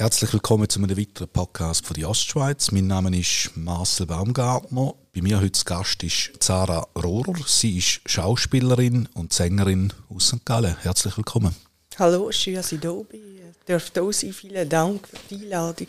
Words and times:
Herzlich 0.00 0.32
willkommen 0.32 0.66
zu 0.66 0.78
einem 0.82 0.96
weiteren 0.96 1.28
Podcast 1.28 1.84
von 1.84 1.94
der 1.94 2.08
Ostschweiz. 2.08 2.72
Mein 2.72 2.86
Name 2.86 3.14
ist 3.18 3.50
Marcel 3.54 4.06
Baumgartner. 4.06 4.94
Bei 5.14 5.20
mir 5.20 5.38
heute 5.40 5.62
Gast 5.64 6.02
ist 6.02 6.32
Zara 6.40 6.86
Rohrer. 6.96 7.34
Sie 7.46 7.76
ist 7.76 8.00
Schauspielerin 8.06 9.10
und 9.12 9.34
Sängerin 9.34 9.92
aus 10.08 10.28
St. 10.28 10.46
Gallen. 10.46 10.74
Herzlich 10.80 11.18
willkommen. 11.18 11.54
Hallo, 11.98 12.32
schön, 12.32 12.54
dass 12.54 12.72
ich 12.72 12.80
da 12.80 12.92
bin. 12.92 13.20
Dürfte 13.68 14.02
auch 14.02 14.10
sein. 14.10 14.32
Vielen 14.32 14.68
Dank 14.70 15.06
für 15.06 15.18
die 15.28 15.44
Einladung. 15.44 15.88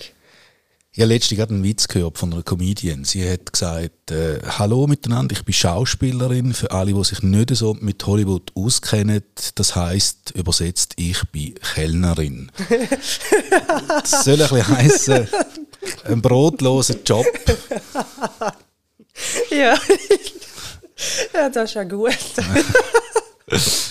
Ich 0.94 1.00
habe 1.00 1.14
letztens 1.14 1.38
gerade 1.38 1.54
einen 1.54 1.64
Witz 1.64 1.88
gehört 1.88 2.18
von 2.18 2.34
einer 2.34 2.44
Comedian. 2.44 3.06
Sie 3.06 3.30
hat 3.30 3.54
gesagt, 3.54 4.12
äh, 4.12 4.42
hallo 4.46 4.88
miteinander, 4.88 5.34
ich 5.34 5.46
bin 5.46 5.54
Schauspielerin. 5.54 6.54
Für 6.54 6.72
alle, 6.72 6.92
die 6.94 7.04
sich 7.06 7.24
nicht 7.24 7.56
so 7.56 7.78
mit 7.80 8.06
Hollywood 8.06 8.52
auskennen, 8.56 9.24
das 9.56 9.74
heißt 9.74 10.32
übersetzt, 10.32 10.96
ich 10.98 11.24
bin 11.32 11.56
Kellnerin. 11.56 12.52
das 13.88 14.26
soll 14.26 14.42
ein 14.42 14.50
bisschen 14.50 14.68
heissen, 14.68 15.28
ein 16.04 16.22
brotloser 16.22 16.98
Job. 17.06 17.26
ja. 19.50 19.80
ja, 21.34 21.50
das 21.50 21.70
ist 21.70 21.76
ja 21.76 21.84
gut. 21.86 22.18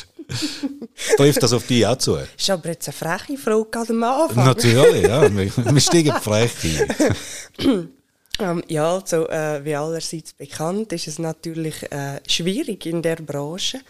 Trifft 1.21 1.43
das 1.43 1.53
auf 1.53 1.67
dich 1.67 1.87
auch 1.87 1.97
zu? 1.97 2.17
Ist 2.17 2.51
aber 2.51 2.69
jetzt 2.69 2.89
eine 2.89 2.93
freche 2.95 3.37
Frage 3.37 3.67
gerade 3.71 3.93
am 3.93 4.03
Anfang. 4.03 4.45
Natürlich, 4.45 5.07
ja. 5.07 5.31
Wir 5.33 5.81
steigen 5.81 6.13
frech 6.15 6.53
ein. 6.65 7.89
ähm, 8.39 8.65
ja, 8.69 8.95
also, 8.95 9.29
äh, 9.29 9.65
wie 9.65 9.75
allerseits 9.75 10.33
bekannt, 10.33 10.93
ist 10.93 11.09
es 11.09 11.19
natürlich 11.19 11.91
äh, 11.93 12.21
schwierig 12.27 12.87
in 12.87 13.03
der 13.03 13.17
Branche. 13.17 13.81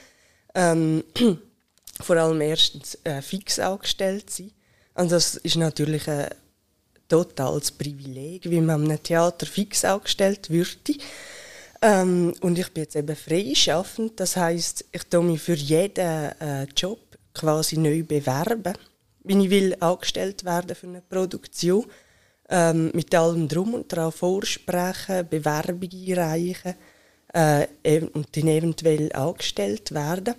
Ähm, 0.55 1.05
vor 2.01 2.17
allem 2.17 2.41
erstens 2.41 2.99
äh, 3.05 3.23
fix 3.23 3.59
angestellt 3.59 4.31
sein. 4.31 4.51
Und 4.95 5.13
das 5.13 5.37
ist 5.37 5.57
natürlich 5.57 6.09
ein 6.09 6.29
totales 7.09 7.71
Privileg, 7.71 8.49
wie 8.49 8.61
man 8.61 8.91
am 8.91 9.03
Theater 9.03 9.47
fix 9.47 9.85
angestellt 9.85 10.51
würde. 10.51 10.97
Ähm, 11.83 12.35
und 12.41 12.59
ich 12.59 12.71
bin 12.73 12.85
jetzt 12.85 12.97
eben 12.97 13.17
freischaffend, 13.17 14.21
das 14.21 14.37
heißt, 14.37 14.85
ich 14.93 15.03
tue 15.05 15.23
mich 15.23 15.41
für 15.41 15.55
jeden 15.55 16.33
äh, 16.41 16.65
Job 16.77 16.99
quasi 17.41 17.79
neu 17.79 18.03
bewerben, 18.03 18.75
wenn 19.25 19.41
ich 19.41 19.51
will 19.51 19.77
angestellt 19.81 20.45
werden 20.45 20.77
für 20.77 20.87
eine 20.87 21.03
Produktion, 21.03 21.87
ähm, 22.49 22.91
mit 22.95 23.15
allem 23.15 23.49
drum 23.49 23.75
und 23.75 23.93
dran 23.93 24.13
vorsprechen, 24.13 25.29
Bewerbung 25.29 25.89
einreichen 25.93 26.75
äh, 27.33 27.67
und 28.13 28.37
dann 28.37 28.49
eventuell 28.49 29.13
angestellt 29.13 29.93
werden. 29.93 30.35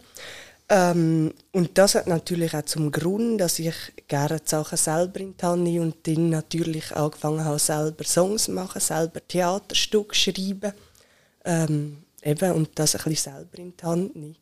Ähm, 0.69 1.33
und 1.51 1.77
das 1.77 1.95
hat 1.95 2.07
natürlich 2.07 2.53
auch 2.53 2.63
zum 2.63 2.91
Grund, 2.91 3.41
dass 3.41 3.59
ich 3.59 3.75
gerne 4.07 4.39
die 4.39 4.49
Sachen 4.49 4.77
selber 4.77 5.19
in 5.19 5.35
die 5.35 5.45
Hand 5.45 5.63
nehme 5.63 5.85
und 5.85 6.07
dann 6.07 6.29
natürlich 6.29 6.95
angefangen 6.95 7.43
habe, 7.43 7.59
selber 7.59 8.03
Songs 8.05 8.45
zu 8.45 8.51
machen, 8.51 8.79
selber 8.79 9.19
Theaterstücke 9.27 10.15
schreiben 10.15 10.73
ähm, 11.43 12.03
eben, 12.23 12.51
und 12.53 12.69
das 12.75 12.95
ein 12.95 13.03
bisschen 13.03 13.33
selber 13.33 13.57
in 13.57 13.73
die 13.75 13.83
Hand 13.83 14.15
nehmen. 14.15 14.40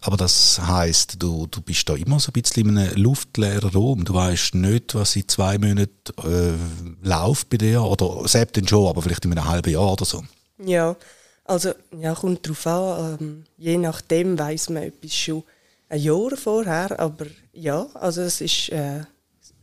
Aber 0.00 0.16
das 0.16 0.60
heißt, 0.60 1.22
du, 1.22 1.46
du 1.46 1.60
bist 1.60 1.88
da 1.88 1.94
immer 1.94 2.20
so 2.20 2.30
ein 2.30 2.40
bisschen 2.40 2.68
in 2.68 2.78
einem 2.78 2.96
luftleeren 2.96 3.70
Raum. 3.70 4.04
Du 4.04 4.14
weißt 4.14 4.54
nicht, 4.54 4.94
was 4.94 5.16
in 5.16 5.28
zwei 5.28 5.58
Monaten 5.58 5.90
äh, 6.22 7.06
läuft 7.06 7.48
bei 7.48 7.56
dir. 7.56 7.82
Oder 7.82 8.26
selbst 8.28 8.56
dann 8.56 8.68
schon, 8.68 8.88
aber 8.88 9.02
vielleicht 9.02 9.24
in 9.24 9.32
einem 9.32 9.48
halben 9.48 9.72
Jahr 9.72 9.92
oder 9.92 10.04
so. 10.04 10.22
Ja, 10.58 10.96
also 11.44 11.72
ja, 11.98 12.14
kommt 12.14 12.46
darauf 12.46 12.66
an. 12.66 13.18
Ähm, 13.20 13.44
je 13.56 13.76
nachdem 13.78 14.38
weiß 14.38 14.70
man 14.70 14.84
etwas 14.84 15.14
schon 15.14 15.42
ein 15.88 16.00
Jahr 16.00 16.36
vorher. 16.36 16.98
Aber 16.98 17.26
ja, 17.52 17.86
also 17.94 18.22
es 18.22 18.40
ist 18.40 18.68
äh, 18.70 19.02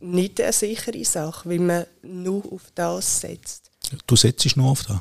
nicht 0.00 0.40
eine 0.40 0.52
sichere 0.52 1.04
Sache, 1.04 1.48
wie 1.48 1.58
man 1.58 1.86
nur 2.02 2.44
auf 2.52 2.62
das 2.74 3.20
setzt. 3.20 3.70
Du 4.06 4.16
setzt 4.16 4.56
nur 4.56 4.70
auf 4.70 4.82
das? 4.82 5.00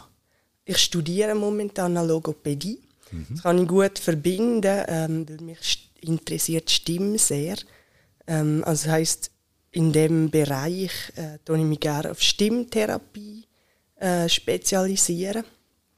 ich 0.66 0.78
studiere 0.78 1.36
momentan 1.36 1.96
Logopädie. 1.96 2.80
Mhm. 3.14 3.28
Das 3.30 3.44
kann 3.44 3.62
ich 3.62 3.68
gut 3.68 4.00
verbinden, 4.00 4.84
ähm, 4.88 5.30
weil 5.30 5.38
mich 5.38 5.92
interessiert 6.02 6.70
Stimme 6.70 7.18
sehr. 7.18 7.56
Ähm, 8.28 8.64
also 8.66 8.86
das 8.86 8.92
heisst, 8.92 9.32
in 9.72 9.92
dem 9.92 10.30
Bereich 10.30 10.92
äh, 11.16 11.40
ich 11.46 11.64
mich 11.64 11.80
gerne 11.80 12.12
auf 12.12 12.22
Stimmtherapie 12.22 13.46
äh, 13.96 14.30
spezialisieren. 14.30 15.44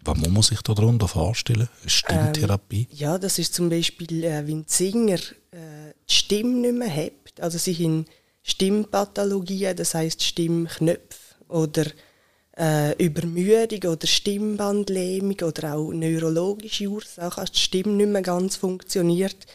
Was 0.04 0.18
muss 0.18 0.30
man 0.30 0.44
sich 0.44 0.62
darunter 0.62 1.08
vorstellen? 1.08 1.68
Stimmtherapie? 1.86 2.88
Ähm, 2.92 2.98
ja, 2.98 3.18
das 3.18 3.40
ist 3.40 3.54
zum 3.54 3.70
Beispiel, 3.70 4.24
äh, 4.24 4.48
wenn 4.48 4.64
die 4.64 4.72
Singer 4.72 5.20
äh, 5.52 5.94
die 6.08 6.14
Stimme 6.14 6.59
nicht 6.59 6.75
mehr 6.75 6.96
haben. 6.96 7.12
Also 7.40 7.58
sie 7.58 7.74
haben 7.74 8.06
Stimmpathologien, 8.44 9.75
das 9.75 9.96
heisst 9.96 10.24
Stimmknöpfe 10.24 11.36
oder 11.48 11.86
äh, 12.58 13.04
Übermüdung 13.04 13.92
oder 13.92 14.08
Stimmbandlähmung 14.08 15.38
oder 15.42 15.76
auch 15.76 15.92
neurologische 15.92 16.88
Ursachen, 16.88 17.42
als 17.42 17.52
die 17.52 17.60
Stimme 17.60 17.94
nicht 17.94 18.10
mehr 18.10 18.22
ganz 18.22 18.56
funktioniert, 18.56 19.46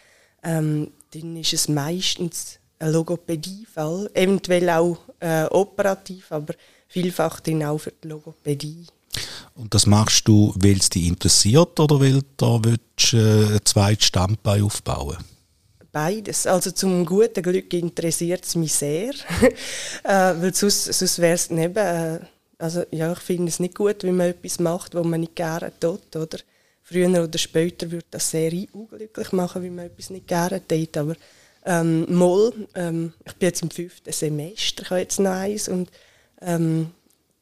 ähm, 0.42 0.92
dann 1.12 1.36
ist 1.36 1.52
es 1.52 1.68
meistens 1.68 2.58
ein 2.78 2.92
Logopädiefall, 2.92 4.10
eventuell 4.14 4.70
auch 4.70 4.98
äh, 5.20 5.44
operativ, 5.44 6.30
aber 6.30 6.54
vielfach 6.88 7.40
dann 7.40 7.62
auch 7.62 7.78
für 7.78 7.92
die 8.02 8.08
Logopädie. 8.08 8.86
Und 9.54 9.74
das 9.74 9.86
machst 9.86 10.26
du, 10.28 10.54
weil 10.56 10.78
es 10.78 10.88
dich 10.88 11.06
interessiert 11.06 11.78
oder 11.80 12.00
weil 12.00 12.22
du 12.36 12.60
willst, 12.62 13.12
äh, 13.12 13.56
ein 13.56 13.64
zweites 13.64 14.06
Standbein 14.06 14.62
aufbauen 14.62 15.18
Beides. 15.92 16.46
Also 16.46 16.70
zum 16.70 17.04
guten 17.04 17.42
Glück 17.42 17.72
interessiert 17.74 18.44
es 18.44 18.54
mich 18.54 18.72
sehr, 18.72 19.10
äh, 20.04 20.34
weil 20.40 20.54
sonst, 20.54 20.84
sonst 20.84 21.18
wäre 21.18 21.34
es 21.34 21.50
neben 21.50 21.76
äh, 21.76 22.20
also 22.60 22.84
ja, 22.90 23.12
ich 23.12 23.18
finde 23.18 23.48
es 23.48 23.60
nicht 23.60 23.74
gut, 23.74 24.02
wenn 24.02 24.16
man 24.16 24.30
etwas 24.30 24.60
macht, 24.60 24.94
was 24.94 25.04
man 25.04 25.20
nicht 25.20 25.36
gerne 25.36 25.72
tut, 25.80 26.14
oder? 26.14 26.38
Früher 26.82 27.22
oder 27.22 27.38
später 27.38 27.90
würde 27.90 28.06
das 28.10 28.30
sehr 28.30 28.52
unglücklich 28.72 29.32
machen, 29.32 29.62
wenn 29.62 29.74
man 29.74 29.86
etwas 29.86 30.10
nicht 30.10 30.26
gerne 30.26 30.66
tut, 30.66 30.96
aber 30.96 31.14
ähm, 31.64 32.06
mal, 32.12 32.52
ähm, 32.74 33.12
ich 33.24 33.32
bin 33.34 33.48
jetzt 33.48 33.62
im 33.62 33.70
fünften 33.70 34.12
Semester, 34.12 34.82
ich 34.82 34.90
habe 34.90 35.00
jetzt 35.00 35.20
noch 35.20 35.30
eins 35.30 35.68
und 35.68 35.90
ähm, 36.40 36.90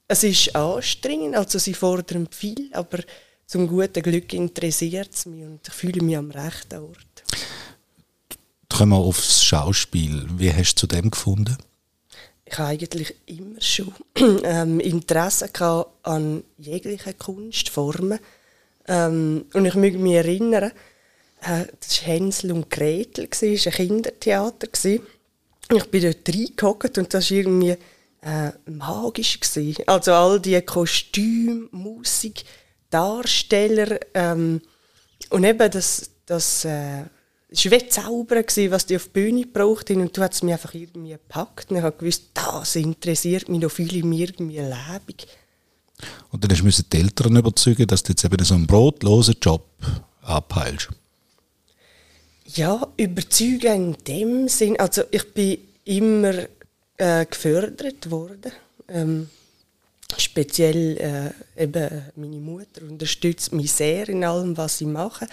es 0.09 0.25
ist 0.25 0.55
anstrengend, 0.57 1.37
also 1.37 1.59
sie 1.59 1.75
fordern 1.75 2.28
viel, 2.31 2.69
aber 2.73 2.99
zum 3.47 3.69
guten 3.69 4.03
Glück 4.03 4.33
interessiert 4.33 5.11
es 5.15 5.27
mich 5.27 5.45
und 5.45 5.61
ich 5.67 5.75
fühle 5.75 6.03
mich 6.03 6.17
am 6.17 6.31
rechten 6.31 6.81
Ort. 6.81 7.25
Kommen 8.69 8.93
wir 8.93 8.99
aufs 8.99 9.43
Schauspiel. 9.43 10.27
Wie 10.37 10.53
hast 10.53 10.75
du 10.75 10.81
zu 10.81 10.87
dem 10.87 11.11
gefunden? 11.11 11.57
Ich 12.50 12.59
habe 12.59 12.69
eigentlich 12.69 13.14
immer 13.26 13.60
schon 13.60 13.92
ähm, 14.44 14.81
Interesse 14.81 15.50
an 16.03 16.42
jeglichen 16.56 17.19
Kunstformen. 17.19 18.19
Ähm, 18.86 19.44
und 19.53 19.64
ich 19.66 19.75
möchte 19.75 19.98
mich 19.98 20.14
erinnern, 20.14 20.72
äh, 21.42 21.64
das 21.81 22.03
war 22.03 22.09
Hänsel 22.09 22.53
und 22.53 22.70
Gretel, 22.70 23.28
es 23.31 23.42
war 23.42 23.48
ein 23.50 23.72
Kindertheater. 23.72 24.69
Ich 24.82 25.84
bin 25.91 26.03
dort 26.03 26.28
reingehockt 26.28 26.98
und 26.98 27.12
das 27.12 27.31
war 27.31 27.36
irgendwie 27.36 27.76
äh, 28.22 28.53
magisch. 28.66 29.38
Gewesen. 29.41 29.84
Also 29.86 30.12
all 30.12 30.41
die 30.41 30.60
Kostüme, 30.62 31.69
Musik, 31.70 32.44
Darsteller 32.91 33.98
ähm, 34.15 34.62
und 35.28 35.44
eben 35.44 35.70
das, 35.70 36.10
das 36.25 36.65
äh, 36.65 37.03
es 37.50 37.64
war 37.64 37.72
wie 37.72 37.88
Zaubern, 37.88 38.44
was 38.70 38.86
die 38.86 38.97
auf 38.97 39.04
die 39.04 39.10
Bühne 39.10 39.42
gebraucht 39.42 39.88
haben. 39.88 40.03
Und 40.03 40.16
du 40.16 40.22
hast 40.22 40.42
mich 40.42 40.53
einfach 40.53 40.75
irgendwie 40.75 41.12
gepackt. 41.12 41.70
Und 41.70 41.78
ich 41.78 41.82
habe 41.82 41.97
gewusst, 41.97 42.25
das 42.34 42.76
interessiert 42.76 43.48
mich, 43.48 43.72
fühle 43.72 43.97
ich 43.97 44.04
mich 44.04 44.20
irgendwie 44.20 44.59
lebendig. 44.59 45.26
Und 46.31 46.44
dann 46.44 46.64
musst 46.64 46.78
du 46.78 46.82
die 46.92 46.98
Eltern 46.98 47.36
überzeugen, 47.36 47.86
dass 47.86 48.03
du 48.03 48.12
jetzt 48.12 48.25
eben 48.25 48.44
so 48.44 48.54
einen 48.54 48.66
brotlosen 48.66 49.36
Job 49.41 49.64
abheilst. 50.22 50.88
Ja, 52.54 52.86
überzeugen 52.97 53.94
in 53.94 54.04
dem 54.04 54.48
Sinn. 54.48 54.78
Also 54.78 55.03
ich 55.10 55.33
bin 55.33 55.59
immer 55.84 56.34
äh, 56.98 57.27
gefördert 57.27 58.10
worden. 58.10 58.53
Ähm, 58.89 59.30
speziell 60.16 61.34
äh, 61.56 61.62
eben 61.62 62.03
meine 62.16 62.36
Mutter 62.36 62.83
unterstützt 62.83 63.53
mich 63.53 63.72
sehr 63.72 64.09
in 64.09 64.24
allem, 64.24 64.56
was 64.56 64.80
ich 64.80 64.86
mache. 64.86 65.27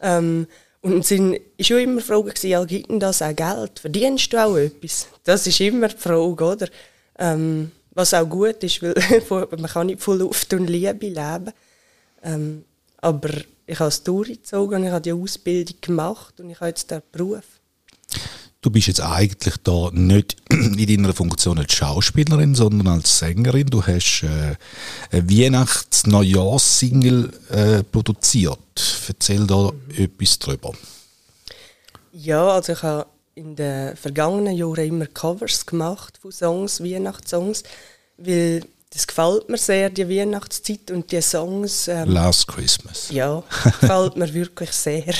Ähm, 0.00 0.46
und 0.80 1.04
sind 1.04 1.40
schon 1.60 1.78
immer 1.78 2.00
Fragen 2.00 2.28
gewesen, 2.28 2.50
ja, 2.50 2.64
gibt 2.64 2.90
denn 2.90 3.00
das 3.00 3.22
auch 3.22 3.34
Geld? 3.34 3.78
Verdienst 3.78 4.32
du 4.32 4.44
auch 4.44 4.56
etwas? 4.56 5.08
Das 5.24 5.46
ist 5.46 5.60
immer 5.60 5.88
die 5.88 5.96
Frage, 5.96 6.44
oder? 6.44 6.68
Ähm, 7.18 7.72
was 7.90 8.14
auch 8.14 8.28
gut 8.28 8.62
ist, 8.62 8.80
weil 8.82 8.94
man 9.58 9.70
kann 9.70 9.86
nicht 9.88 10.00
von 10.00 10.18
Luft 10.18 10.52
und 10.54 10.68
Liebe 10.68 11.08
leben. 11.08 11.52
Ähm, 12.22 12.64
aber 12.98 13.30
ich 13.66 13.78
habe 13.78 13.88
es 13.88 14.02
durchgezogen, 14.02 14.84
ich 14.84 14.90
habe 14.90 15.02
die 15.02 15.12
Ausbildung 15.12 15.76
gemacht 15.80 16.40
und 16.40 16.50
ich 16.50 16.60
habe 16.60 16.68
jetzt 16.68 16.90
den 16.90 17.02
Beruf. 17.12 17.57
Du 18.60 18.70
bist 18.70 18.88
jetzt 18.88 19.00
eigentlich 19.00 19.54
da 19.62 19.88
nicht 19.92 20.36
in 20.50 20.84
deiner 20.84 21.14
Funktion 21.14 21.58
als 21.58 21.74
Schauspielerin, 21.74 22.56
sondern 22.56 22.88
als 22.88 23.20
Sängerin. 23.20 23.68
Du 23.68 23.86
hast 23.86 24.24
äh, 24.24 24.56
eine 25.12 25.30
Weihnachts-Neujahrs-Single 25.30 27.30
äh, 27.50 27.84
produziert. 27.84 28.58
Erzähl 29.06 29.46
da 29.46 29.70
etwas 29.96 30.40
darüber. 30.40 30.72
Ja, 32.12 32.48
also 32.48 32.72
ich 32.72 32.82
habe 32.82 33.06
in 33.36 33.54
den 33.54 33.96
vergangenen 33.96 34.56
Jahren 34.56 34.88
immer 34.88 35.06
Covers 35.06 35.64
gemacht 35.64 36.18
von 36.20 36.32
Songs, 36.32 36.82
Weihnachtssongs, 36.82 37.62
weil 38.16 38.64
das 38.90 39.06
gefällt 39.06 39.50
mir 39.50 39.58
sehr, 39.58 39.90
die 39.90 40.08
Weihnachtszeit 40.08 40.90
und 40.90 41.12
die 41.12 41.20
Songs. 41.20 41.88
Ähm, 41.88 42.08
Last 42.08 42.48
Christmas. 42.48 43.10
Ja, 43.10 43.42
gefällt 43.80 44.16
mir 44.16 44.32
wirklich 44.32 44.72
sehr. 44.72 45.14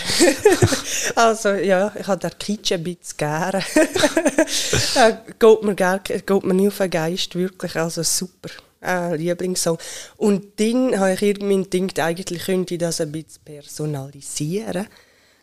also 1.15 1.51
ja, 1.51 1.93
ich 1.99 2.07
habe 2.07 2.21
den 2.21 2.39
Kitsch 2.39 2.73
ein 2.73 2.83
bisschen 2.83 3.17
gerne. 3.19 3.63
geht, 5.39 5.63
mir 5.63 5.75
gar, 5.75 5.99
geht 5.99 6.45
mir 6.45 6.55
nicht 6.55 6.69
auf 6.69 6.79
den 6.79 6.91
Geist, 6.91 7.35
wirklich, 7.35 7.77
also 7.77 8.03
super. 8.03 8.51
Äh, 8.81 9.17
Lieblingssong. 9.17 9.77
Und 10.17 10.61
dann 10.61 10.99
habe 10.99 11.13
ich 11.15 11.23
irgendwie 11.23 11.63
gedacht, 11.69 11.99
eigentlich 12.01 12.45
könnte 12.45 12.75
ich 12.75 12.81
das 12.81 13.01
ein 13.01 13.13
bisschen 13.13 13.43
personalisieren. 13.45 14.87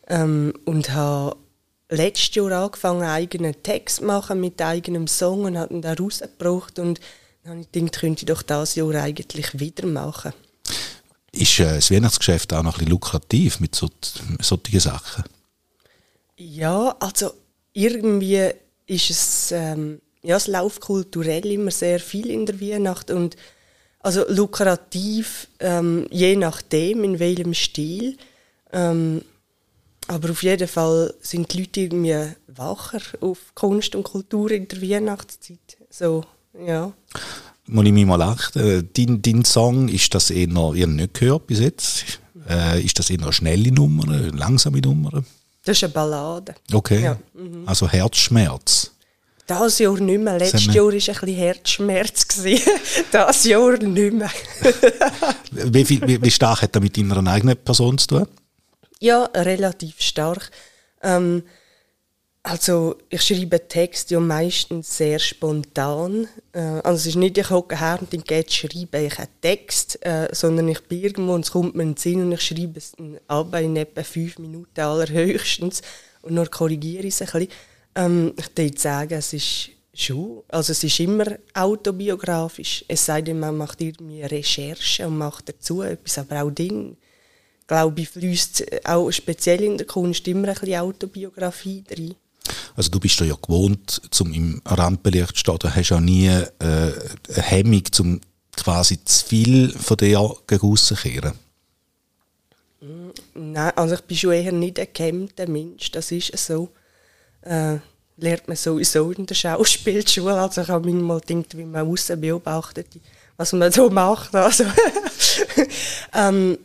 Ähm, 0.07 0.53
und 0.65 0.93
habe 0.93 1.35
letztes 1.89 2.33
Jahr 2.35 2.51
angefangen, 2.51 3.01
einen 3.01 3.11
eigenen 3.11 3.61
Text 3.61 3.97
zu 3.97 4.05
machen 4.05 4.39
mit 4.39 4.61
eigenem 4.61 5.07
Song 5.07 5.43
und 5.43 5.57
habe 5.57 5.73
ihn 5.73 5.81
da 5.81 5.93
rausgebracht 5.93 6.79
und 6.79 6.99
dann 7.45 7.61
ich 7.61 7.71
gedacht, 7.71 7.99
könnte 7.99 8.23
ich 8.23 8.25
doch 8.25 8.41
dieses 8.41 8.75
Jahr 8.75 8.95
eigentlich 8.95 9.59
wieder 9.59 9.85
machen. 9.85 10.33
Ist 11.31 11.59
äh, 11.59 11.75
das 11.75 11.91
Weihnachtsgeschäft 11.91 12.51
auch 12.53 12.63
noch 12.63 12.73
ein 12.73 12.79
bisschen 12.79 12.91
lukrativ 12.91 13.59
mit 13.59 13.75
so, 13.75 13.87
solchen 14.41 14.79
Sachen? 14.79 15.25
Ja, 16.37 16.95
also 16.99 17.33
irgendwie 17.73 18.49
ist 18.87 19.09
es, 19.11 19.51
ähm, 19.51 20.01
ja, 20.23 20.37
es 20.37 20.47
läuft 20.47 20.81
kulturell 20.81 21.45
immer 21.45 21.71
sehr 21.71 21.99
viel 21.99 22.31
in 22.31 22.47
der 22.47 22.59
Weihnacht 22.59 23.11
und 23.11 23.35
also 23.99 24.25
lukrativ, 24.27 25.47
ähm, 25.59 26.07
je 26.09 26.35
nachdem, 26.35 27.03
in 27.03 27.19
welchem 27.19 27.53
Stil. 27.53 28.17
Ähm, 28.71 29.21
aber 30.07 30.31
auf 30.31 30.43
jeden 30.43 30.67
Fall 30.67 31.13
sind 31.21 31.53
die 31.53 31.59
Leute 31.59 31.81
irgendwie 31.81 32.35
wacher 32.47 33.01
auf 33.21 33.53
Kunst 33.55 33.95
und 33.95 34.03
Kultur 34.03 34.51
in 34.51 34.67
der 34.67 34.81
Weihnachtszeit. 34.81 35.77
So 35.89 36.23
ja. 36.65 36.93
Muss 37.67 37.85
ich 37.85 37.91
mich 37.91 38.05
mal 38.05 38.21
achten. 38.21 38.89
Dein, 38.93 39.21
dein 39.21 39.45
Song, 39.45 39.87
ist 39.87 40.13
das 40.13 40.29
eher, 40.29 40.47
noch, 40.47 40.75
ihr 40.75 40.87
nicht 40.87 41.15
gehört 41.15 41.47
bis 41.47 41.59
jetzt? 41.59 42.19
Äh, 42.47 42.81
ist 42.83 42.99
das 42.99 43.09
eher 43.09 43.21
eine 43.21 43.33
schnelle 43.33 43.71
Nummer, 43.71 44.03
eine 44.03 44.29
langsame 44.29 44.79
Nummer? 44.81 45.23
Das 45.63 45.77
ist 45.77 45.83
eine 45.83 45.93
Ballade. 45.93 46.53
Okay. 46.71 47.03
Ja. 47.03 47.17
Mhm. 47.33 47.63
Also 47.65 47.89
Herzschmerz. 47.89 48.91
Das 49.47 49.77
Jahr 49.77 49.99
nicht 49.99 50.21
mehr. 50.21 50.39
Letztes 50.39 50.65
Jahr 50.65 50.85
war 50.85 50.93
ein 50.93 50.99
bisschen 50.99 51.35
Herzschmerz. 51.35 52.27
das 53.11 53.43
Jahr 53.45 53.77
nicht 53.77 54.13
mehr. 54.13 54.31
wie, 55.51 55.89
wie, 55.89 56.21
wie, 56.21 56.31
stark 56.31 56.63
hat 56.63 56.75
das 56.75 56.81
mit 56.81 56.97
deiner 56.97 57.31
eigenen 57.31 57.57
Person 57.57 57.97
zu 57.97 58.07
tun? 58.07 58.27
Ja, 58.99 59.25
relativ 59.35 60.01
stark. 60.01 60.49
Ähm, 61.03 61.43
also 62.45 62.97
ich 63.09 63.23
schreibe 63.23 63.67
Texte 63.67 64.13
ja 64.13 64.19
meistens 64.19 64.97
sehr 64.97 65.17
spontan. 65.17 66.27
Äh, 66.53 66.59
also 66.59 66.97
es 66.97 67.07
ist 67.07 67.15
nicht, 67.15 67.39
ich 67.39 67.49
hocke 67.49 67.79
her 67.79 67.97
und 67.99 68.13
dann 68.13 68.23
schreibe 68.47 68.99
ich 68.99 69.17
einen 69.17 69.27
Text, 69.41 70.05
äh, 70.05 70.27
sondern 70.31 70.67
ich 70.67 70.81
bin 70.81 71.01
irgendwo 71.01 71.33
und 71.33 71.43
es 71.43 71.51
kommt 71.51 71.73
mir 71.73 71.81
in 71.81 71.93
den 71.93 71.97
Sinn 71.97 72.21
und 72.21 72.33
ich 72.33 72.41
schreibe 72.41 72.77
es 72.77 72.93
ab 73.27 73.55
in 73.55 73.75
etwa 73.75 74.03
fünf 74.03 74.37
Minuten 74.37 74.79
allerhöchstens 74.79 75.81
und 76.21 76.35
nur 76.35 76.45
korrigiere 76.45 77.07
ich 77.07 77.19
es 77.19 77.21
ein 77.23 77.25
bisschen. 77.25 77.47
Ähm, 77.95 78.33
ich 78.37 78.55
würde 78.55 78.79
sagen, 78.79 79.13
es 79.15 79.33
ist 79.33 79.69
schon, 79.95 80.43
also 80.49 80.71
es 80.71 80.83
ist 80.83 80.99
immer 80.99 81.25
autobiografisch. 81.55 82.85
Es 82.87 83.07
sei 83.07 83.23
denn, 83.23 83.39
man 83.39 83.57
macht 83.57 83.81
irgendwie 83.81 84.21
Recherche 84.21 85.07
und 85.07 85.17
macht 85.17 85.49
dazu 85.49 85.81
etwas, 85.81 86.19
aber 86.19 86.43
auch 86.43 86.51
dann 86.51 86.95
glaube 87.65 88.01
ich, 88.01 88.09
fließt 88.09 88.85
auch 88.85 89.09
speziell 89.09 89.63
in 89.63 89.77
der 89.77 89.87
Kunst 89.87 90.27
immer 90.27 90.49
ein 90.49 90.53
bisschen 90.53 90.79
Autobiografie 90.79 91.83
drin. 91.83 92.13
Also 92.75 92.89
du 92.89 92.99
bist 92.99 93.19
ja 93.19 93.35
gewohnt, 93.35 94.01
zum 94.11 94.33
im 94.33 94.61
Rampenlicht 94.65 95.35
zu 95.35 95.39
stehen. 95.39 95.57
Du 95.59 95.69
hast 95.69 95.89
ja 95.89 95.99
nie 95.99 96.27
äh, 96.27 96.43
eine 96.59 96.91
Hemmung, 97.27 97.83
zum 97.91 98.21
quasi 98.55 99.03
zu 99.03 99.25
viel 99.25 99.71
von 99.71 99.97
dir 99.97 100.35
gegen 100.47 100.75
kehren. 100.75 101.33
Mm, 102.81 103.09
nein, 103.33 103.71
also 103.75 103.95
ich 103.95 104.01
bin 104.01 104.17
schon 104.17 104.31
eher 104.31 104.51
nicht 104.51 104.79
ein 104.79 104.87
gehemmter 104.93 105.47
Mensch, 105.47 105.91
das 105.91 106.11
ist 106.11 106.37
so. 106.37 106.69
Äh, 107.41 107.77
lernt 108.17 108.47
man 108.47 108.57
sowieso 108.57 109.11
in 109.11 109.25
der 109.25 109.35
Schauspielschule. 109.35 110.39
Also 110.39 110.61
ich 110.61 110.69
habe 110.69 110.89
manchmal 110.89 111.19
gedacht, 111.19 111.57
wie 111.57 111.65
man 111.65 111.87
außen 111.87 112.19
beobachtet, 112.19 112.87
was 113.37 113.53
man 113.53 113.71
so 113.71 113.89
macht. 113.89 114.33
Also 114.35 114.65
ähm, 116.13 116.57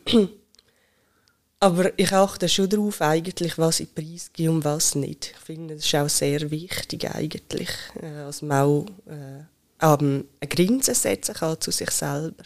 aber 1.61 1.99
ich 1.99 2.13
achte 2.13 2.49
schon 2.49 2.69
darauf, 2.69 3.03
eigentlich, 3.03 3.59
was 3.59 3.81
ich 3.81 3.95
preisgebe 3.95 4.51
und 4.51 4.65
was 4.65 4.95
nicht. 4.95 5.35
Ich 5.35 5.45
finde, 5.45 5.77
das 5.77 5.85
ist 5.85 5.95
auch 5.95 6.09
sehr 6.09 6.51
wichtig, 6.51 7.09
eigentlich, 7.15 7.69
äh, 8.01 8.25
dass 8.25 8.43
man 8.43 8.63
auch 8.63 8.87
äh, 9.07 9.87
eine 9.87 10.25
Grenze 10.49 10.95
setzen 10.95 11.35
kann 11.35 11.61
zu 11.61 11.71
sich 11.71 11.91
selber 11.91 12.43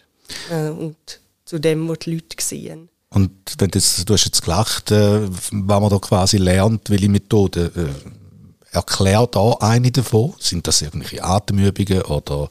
äh, 0.50 0.68
und 0.68 0.96
zu 1.44 1.58
dem, 1.58 1.88
was 1.88 2.00
die 2.00 2.14
Leute 2.14 2.36
sehen. 2.40 2.88
Und 3.10 3.30
wenn 3.58 3.70
das, 3.70 4.04
du 4.04 4.14
hast 4.14 4.24
jetzt 4.24 4.42
gelacht, 4.42 4.90
äh, 4.90 5.28
was 5.28 5.50
man 5.52 5.88
da 5.88 5.98
quasi 5.98 6.38
lernt, 6.38 6.90
welche 6.90 7.08
Methoden, 7.08 7.70
äh, 7.76 8.74
erklär 8.74 9.26
da 9.30 9.52
eine 9.60 9.92
davon. 9.92 10.34
Sind 10.40 10.66
das 10.66 10.82
irgendwelche 10.82 11.22
Atemübungen 11.22 12.02
oder, 12.02 12.48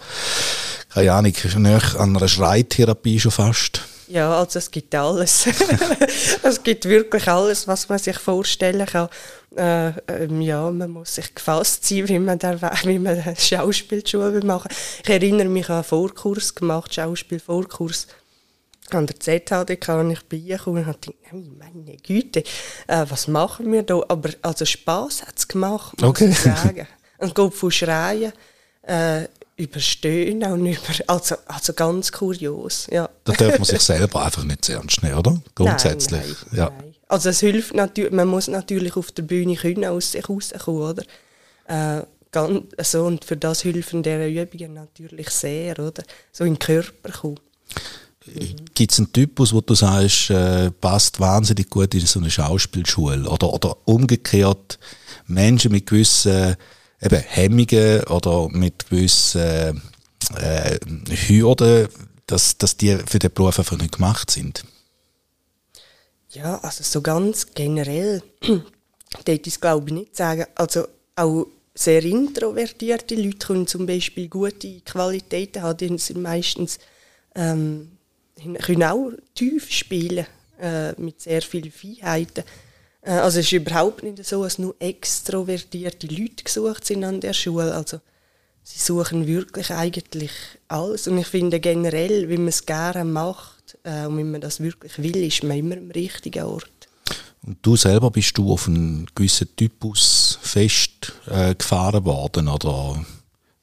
keine 0.89 1.13
Ahnung, 1.13 1.33
an 1.45 2.15
einer 2.15 2.27
Schreitherapie 2.27 3.19
schon 3.19 3.31
fast? 3.31 3.81
Ja, 4.13 4.38
also 4.38 4.60
es 4.60 4.69
gibt 4.69 4.94
alles. 4.94 5.48
es 6.44 6.62
gibt 6.62 6.86
wirklich 6.86 7.27
alles, 7.27 7.68
was 7.68 7.89
man 7.89 7.98
sich 7.98 8.19
vorstellen 8.19 8.86
kann. 8.86 9.10
Äh, 9.56 9.94
ähm, 10.07 10.39
ja, 10.39 10.69
man 10.69 10.92
muss 10.92 11.15
sich 11.15 11.33
gefasst 11.33 11.83
sein, 11.88 12.07
wie 12.07 12.19
man, 12.19 12.38
der, 12.38 12.62
wie 12.83 13.00
man 13.00 13.19
eine 13.19 13.36
Schauspielschule 13.36 14.45
machen 14.45 14.69
Ich 15.04 15.10
erinnere 15.10 15.48
mich 15.48 15.68
an 15.68 15.77
einen 15.77 15.83
Vorkurs 15.83 16.54
gemacht, 16.54 16.94
Schauspielvorkurs 16.94 18.06
an 18.92 19.07
der 19.07 19.19
ZHDK, 19.19 19.89
und 19.89 20.12
ich 20.12 20.24
bin 20.25 20.45
gekommen 20.45 20.86
und 20.86 20.88
dachte, 20.89 21.12
meine 21.31 21.98
Güte, 21.98 22.44
äh, 22.86 23.06
was 23.10 23.27
machen 23.27 23.71
wir 23.71 23.81
da? 23.81 24.00
Aber 24.10 24.30
also 24.44 24.63
Spass 24.63 25.24
hat 25.24 25.39
es 25.39 25.48
gemacht, 25.48 26.00
muss 26.00 26.10
okay. 26.12 26.30
ich 26.30 26.38
sagen. 26.38 26.88
Und 27.18 27.33
geht 27.33 27.54
von 27.56 27.71
Schreien 27.71 28.31
äh, 28.83 29.24
überstehen 29.57 30.44
und 30.44 30.68
über, 30.68 30.80
also, 31.07 31.36
also 31.48 31.74
ganz 31.74 32.12
kurios, 32.12 32.88
ja. 32.92 33.10
Da 33.24 33.34
darf 33.34 33.58
man 33.58 33.66
sich 33.66 33.81
selber 33.81 34.25
einfach 34.25 34.44
nicht 34.44 34.66
sehr 34.66 34.78
ernst 34.78 35.02
nehmen, 35.02 35.18
oder? 35.18 35.42
Grundsätzlich, 35.56 36.22
nein, 36.22 36.36
nein, 36.52 36.58
ja. 36.58 36.70
Nein. 36.70 36.94
Also 37.08 37.30
es 37.30 37.40
hilft 37.40 37.74
natürlich, 37.74 38.12
man 38.12 38.28
muss 38.28 38.48
natürlich 38.48 38.96
auf 38.96 39.12
der 39.12 39.24
Bühne 39.24 39.56
können 39.56 39.86
aus 39.86 40.12
sich 40.12 40.28
rauskommen, 40.28 40.81
oder? 40.81 41.04
Äh, 41.68 42.06
ganz, 42.32 42.65
also, 42.77 43.06
und 43.06 43.24
für 43.24 43.38
das 43.38 43.63
helfen 43.63 44.03
diese 44.03 44.27
Übungen 44.27 44.74
natürlich 44.74 45.30
sehr, 45.30 45.80
oder? 45.80 46.03
So 46.32 46.44
in 46.44 46.56
den 46.56 46.60
Körper 46.60 47.12
kommen. 47.12 47.39
Gibt 48.74 48.92
es 48.92 49.00
einen 49.00 49.12
Typus, 49.12 49.53
wo 49.53 49.62
du 49.62 49.75
sagst, 49.75 50.30
äh, 50.30 50.72
passt 50.72 51.20
wahnsinnig 51.20 51.70
gut 51.70 51.94
in 51.94 52.06
so 52.06 52.20
eine 52.20 52.32
Schauspielschule? 52.32 53.30
Oder, 53.30 53.53
oder 53.53 53.77
umgekehrt, 53.86 54.80
Menschen 55.27 55.72
mit 55.72 55.88
gewissen 55.88 56.56
eben 57.01 57.22
Hemmungen 57.22 58.03
oder 58.06 58.48
mit 58.50 58.89
gewissen 58.89 59.82
äh, 60.38 60.80
Hürden, 61.27 61.89
dass, 62.27 62.58
dass 62.58 62.77
die 62.77 62.98
für 63.06 63.20
den 63.20 63.34
Beruf 63.34 63.60
einfach 63.60 63.77
nicht 63.77 63.96
gemacht 63.96 64.32
sind? 64.32 64.63
Ja, 66.30 66.58
also 66.60 66.84
so 66.84 67.01
ganz 67.01 67.53
generell, 67.53 68.24
dort 69.25 69.48
ist 69.48 69.62
glaube 69.62 69.89
ich 69.89 69.94
nicht 69.94 70.15
sagen. 70.15 70.46
Also 70.56 70.88
auch 71.15 71.48
sehr 71.75 72.03
introvertierte 72.03 73.15
Leute 73.15 73.38
können 73.38 73.68
zum 73.68 73.86
Beispiel 73.86 74.27
gute 74.27 74.82
Qualitäten 74.82 75.62
haben, 75.62 75.77
die 75.77 75.98
sind 75.98 76.22
meistens 76.22 76.80
ähm, 77.36 77.98
können 78.62 78.84
auch 78.84 79.12
tief 79.36 79.72
spielen 79.72 80.25
äh, 80.60 81.00
mit 81.00 81.22
sehr 81.22 81.42
vielen 81.42 81.72
Feinheiten. 81.72 82.44
Äh, 83.01 83.12
also 83.12 83.39
es 83.39 83.46
ist 83.48 83.53
überhaupt 83.53 84.03
nicht 84.03 84.24
so, 84.25 84.44
dass 84.44 84.60
nur 84.60 84.75
extrovertierte 84.80 86.08
Leute 86.08 86.44
gesucht 86.44 86.86
sind 86.86 87.03
an 87.03 87.22
der 87.22 87.34
Schule. 87.34 87.74
Also 87.74 88.00
sie 88.63 88.79
suchen 88.79 89.27
wirklich 89.27 89.72
eigentlich 89.72 90.32
alles. 90.67 91.08
Und 91.08 91.17
ich 91.17 91.27
finde 91.27 91.60
generell, 91.60 92.29
wenn 92.29 92.41
man 92.41 92.50
es 92.50 92.65
gerne 92.65 93.03
macht 93.05 93.77
äh, 93.84 94.05
und 94.05 94.17
wenn 94.17 94.32
man 94.32 94.41
das 94.41 94.60
wirklich 94.60 94.98
will, 94.98 95.17
ist 95.17 95.43
man 95.43 95.58
immer 95.58 95.77
am 95.77 95.91
richtigen 95.91 96.43
Ort. 96.43 96.70
Und 97.46 97.58
du 97.62 97.75
selber 97.75 98.10
bist 98.10 98.38
du 98.38 98.51
auf 98.51 98.67
einen 98.67 99.05
gewissen 99.13 99.53
Typus 99.55 100.39
fest 100.41 101.13
äh, 101.29 101.53
gefahren 101.55 102.05
worden 102.05 102.48
oder 102.48 103.05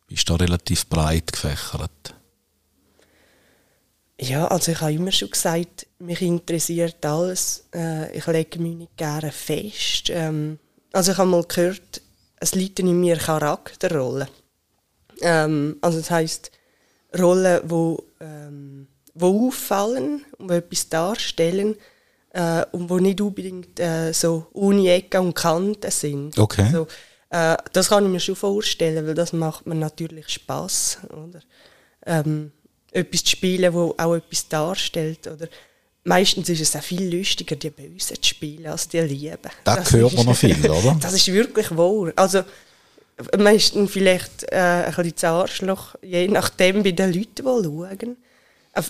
bist 0.06 0.28
du 0.28 0.36
da 0.36 0.44
relativ 0.44 0.86
breit 0.86 1.32
gefächert? 1.32 2.14
Ja, 4.20 4.48
also 4.48 4.72
ich 4.72 4.80
habe 4.82 4.92
immer 4.92 5.12
schon 5.12 5.30
gesagt, 5.30 5.86
mich 5.98 6.20
interessiert 6.20 7.04
alles. 7.06 7.64
Äh, 7.74 8.14
ich 8.14 8.26
lege 8.26 8.58
mich 8.58 8.76
nicht 8.76 8.96
gerne 8.98 9.32
fest. 9.32 10.10
Ähm, 10.10 10.58
also 10.92 11.12
ich 11.12 11.18
habe 11.18 11.30
mal 11.30 11.44
gehört, 11.44 12.02
es 12.38 12.54
liegt 12.54 12.80
in 12.80 13.00
mir 13.00 13.16
Charakterrollen. 13.16 14.28
Ähm, 15.20 15.76
also 15.80 15.98
das 15.98 16.10
heißt 16.10 16.50
Rollen, 17.18 17.60
wo, 17.64 18.04
ähm, 18.20 18.86
wo 19.14 19.48
auffallen 19.48 20.24
und 20.38 20.50
etwas 20.50 20.88
darstellen, 20.88 21.76
äh, 22.32 22.64
und 22.72 22.88
wo 22.88 22.98
nicht 22.98 23.20
unbedingt 23.20 23.78
äh, 23.80 24.12
so 24.12 24.46
ohne 24.52 24.92
Ecken 24.92 25.20
und 25.20 25.34
Kanten 25.34 25.90
sind. 25.90 26.38
Okay. 26.38 26.62
Also, 26.62 26.86
äh, 27.30 27.56
das 27.72 27.88
kann 27.88 28.04
ich 28.04 28.10
mir 28.10 28.20
schon 28.20 28.36
vorstellen, 28.36 29.06
weil 29.06 29.14
das 29.14 29.32
macht 29.32 29.66
mir 29.66 29.74
natürlich 29.74 30.28
Spaß, 30.28 30.98
oder? 31.10 31.40
Ähm, 32.06 32.52
etwas 32.92 33.24
zu 33.24 33.30
spielen, 33.30 33.72
wo 33.72 33.94
auch 33.96 34.14
etwas 34.14 34.48
darstellt, 34.48 35.26
oder? 35.26 35.48
Meistens 36.02 36.48
ist 36.48 36.60
es 36.60 36.74
auch 36.74 36.82
viel 36.82 37.14
lustiger, 37.14 37.56
die 37.56 37.70
Bösen 37.70 38.20
zu 38.20 38.28
spielen, 38.28 38.66
als 38.66 38.88
die 38.88 39.00
Lieben. 39.00 39.38
Das, 39.64 39.92
hört 39.92 40.14
man 40.14 40.26
noch 40.26 40.36
viel, 40.36 40.70
oder? 40.70 40.96
Das 41.00 41.12
ist 41.12 41.26
wirklich 41.28 41.76
wahr. 41.76 42.12
Also, 42.16 42.42
meistens 43.38 43.90
vielleicht 43.90 44.44
äh, 44.52 44.56
ein 44.56 44.94
bisschen 44.94 45.12
das 45.12 45.24
Arschloch, 45.24 45.94
je 46.02 46.28
nachdem, 46.28 46.82
bei 46.82 46.92
den 46.92 47.12
Leuten, 47.12 47.34
die 47.36 47.42
schauen. 47.42 48.16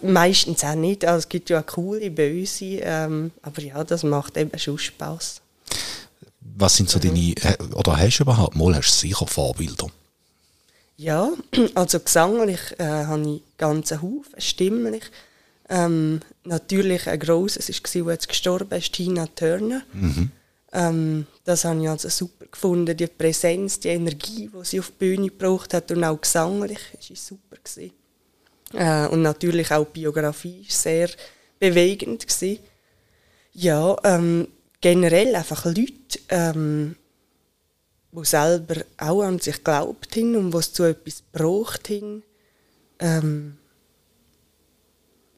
Meistens 0.02 0.62
auch 0.64 0.74
nicht. 0.74 1.04
Also, 1.04 1.18
es 1.18 1.28
gibt 1.28 1.50
ja 1.50 1.60
auch 1.60 1.66
coole, 1.66 2.10
böse. 2.10 2.80
Ähm, 2.82 3.32
aber 3.42 3.62
ja, 3.62 3.82
das 3.82 4.02
macht 4.02 4.36
eben 4.36 4.58
schon 4.58 4.78
Spass. 4.78 5.40
Was 6.40 6.76
sind 6.76 6.90
so 6.90 6.98
mhm. 6.98 7.02
deine, 7.02 7.34
äh, 7.42 7.74
oder 7.74 7.96
hast 7.96 8.18
du 8.18 8.24
überhaupt 8.24 8.56
mal, 8.56 8.74
hast 8.74 9.02
du 9.02 9.08
sicher 9.08 9.26
Vorbilder? 9.26 9.88
Ja, 10.96 11.30
also 11.74 11.98
gesanglich 12.00 12.60
äh, 12.78 12.84
habe 12.84 13.22
ich 13.22 13.42
ganzen 13.56 14.02
Haufen, 14.02 14.38
stimmlich. 14.38 15.04
Ähm, 15.70 16.20
natürlich 16.44 17.08
ein 17.08 17.18
grosses 17.18 17.68
war, 17.68 18.12
jetzt 18.12 18.28
gestorben 18.28 18.76
ist, 18.76 18.92
Tina 18.92 19.26
Turner. 19.28 19.82
Mhm. 19.92 20.30
Ähm, 20.72 21.26
das 21.44 21.64
habe 21.64 21.82
ich 21.82 21.88
also 21.88 22.08
super 22.08 22.46
gefunden, 22.46 22.96
die 22.96 23.06
Präsenz, 23.06 23.80
die 23.80 23.88
Energie, 23.88 24.48
die 24.52 24.64
sie 24.64 24.78
auf 24.78 24.88
die 24.88 24.98
Bühne 24.98 25.28
gebraucht 25.28 25.74
hat 25.74 25.90
und 25.90 26.04
auch 26.04 26.20
gesanglich 26.20 26.78
war 26.92 27.16
super. 27.16 27.56
Äh, 28.72 29.08
und 29.08 29.22
natürlich 29.22 29.70
auch 29.72 29.86
die 29.86 30.00
Biografie 30.00 30.62
war 30.62 30.70
sehr 30.70 31.10
bewegend. 31.58 32.26
Gewesen. 32.26 32.60
Ja, 33.52 33.96
ähm, 34.04 34.48
generell 34.80 35.34
einfach 35.34 35.64
Leute, 35.64 36.20
ähm, 36.28 36.96
die 38.12 38.24
selber 38.24 38.76
auch 38.96 39.22
an 39.22 39.38
sich 39.40 39.62
glaubt 39.64 40.16
haben 40.16 40.36
und 40.36 40.52
was 40.52 40.72
zu 40.72 40.84
etwas 40.84 41.22
gebraucht 41.32 41.88
haben. 41.90 42.22
Ähm, 43.00 43.56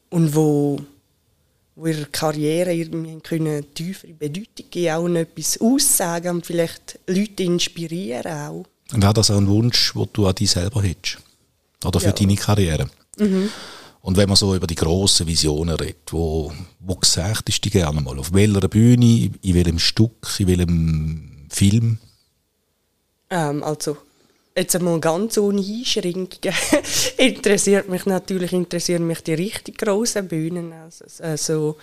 und 0.09 0.35
wo 0.35 0.79
wo 1.75 1.87
ihre 1.87 2.05
Karriere 2.05 2.73
irgendwie 2.73 3.19
können 3.19 3.73
tiefere 3.73 4.13
Bedeutung 4.13 4.65
geben, 4.69 4.95
auch 4.95 5.07
etwas 5.07 5.59
aussagen 5.59 6.35
und 6.35 6.45
vielleicht 6.45 6.99
Leute 7.07 7.43
inspirieren 7.43 8.31
auch. 8.31 8.65
Wäre 8.91 9.13
das 9.13 9.31
auch 9.31 9.37
ein 9.37 9.47
Wunsch, 9.47 9.93
den 9.93 10.07
du 10.13 10.27
an 10.27 10.35
dich 10.35 10.51
selber 10.51 10.83
hättest? 10.83 11.17
Oder 11.83 11.99
für 11.99 12.07
ja. 12.07 12.11
deine 12.11 12.35
Karriere? 12.35 12.89
Mhm. 13.17 13.49
Und 14.01 14.17
wenn 14.17 14.27
man 14.27 14.35
so 14.35 14.53
über 14.53 14.67
die 14.67 14.75
grossen 14.75 15.27
Visionen 15.27 15.75
redet, 15.75 16.11
wo, 16.11 16.51
wo 16.79 16.95
gesagt 16.95 17.47
ist 17.49 17.63
die 17.63 17.69
gerne 17.69 18.01
mal? 18.01 18.19
Auf 18.19 18.33
welcher 18.33 18.67
Bühne, 18.67 19.31
in 19.41 19.55
welchem 19.55 19.79
Stück, 19.79 20.27
in 20.39 20.47
welchem 20.47 21.47
Film? 21.49 21.97
Ähm, 23.29 23.63
also 23.63 23.97
jetzt 24.55 24.75
einmal 24.75 24.99
ganz 24.99 25.37
ohne 25.37 25.61
Einschränkungen, 25.61 26.55
interessiert 27.17 27.89
mich 27.89 28.05
natürlich 28.05 28.53
interessieren 28.53 29.07
mich 29.07 29.21
die 29.21 29.33
richtig 29.33 29.77
grossen 29.77 30.27
Bühnen. 30.27 30.71
Also, 30.73 31.05
also 31.23 31.77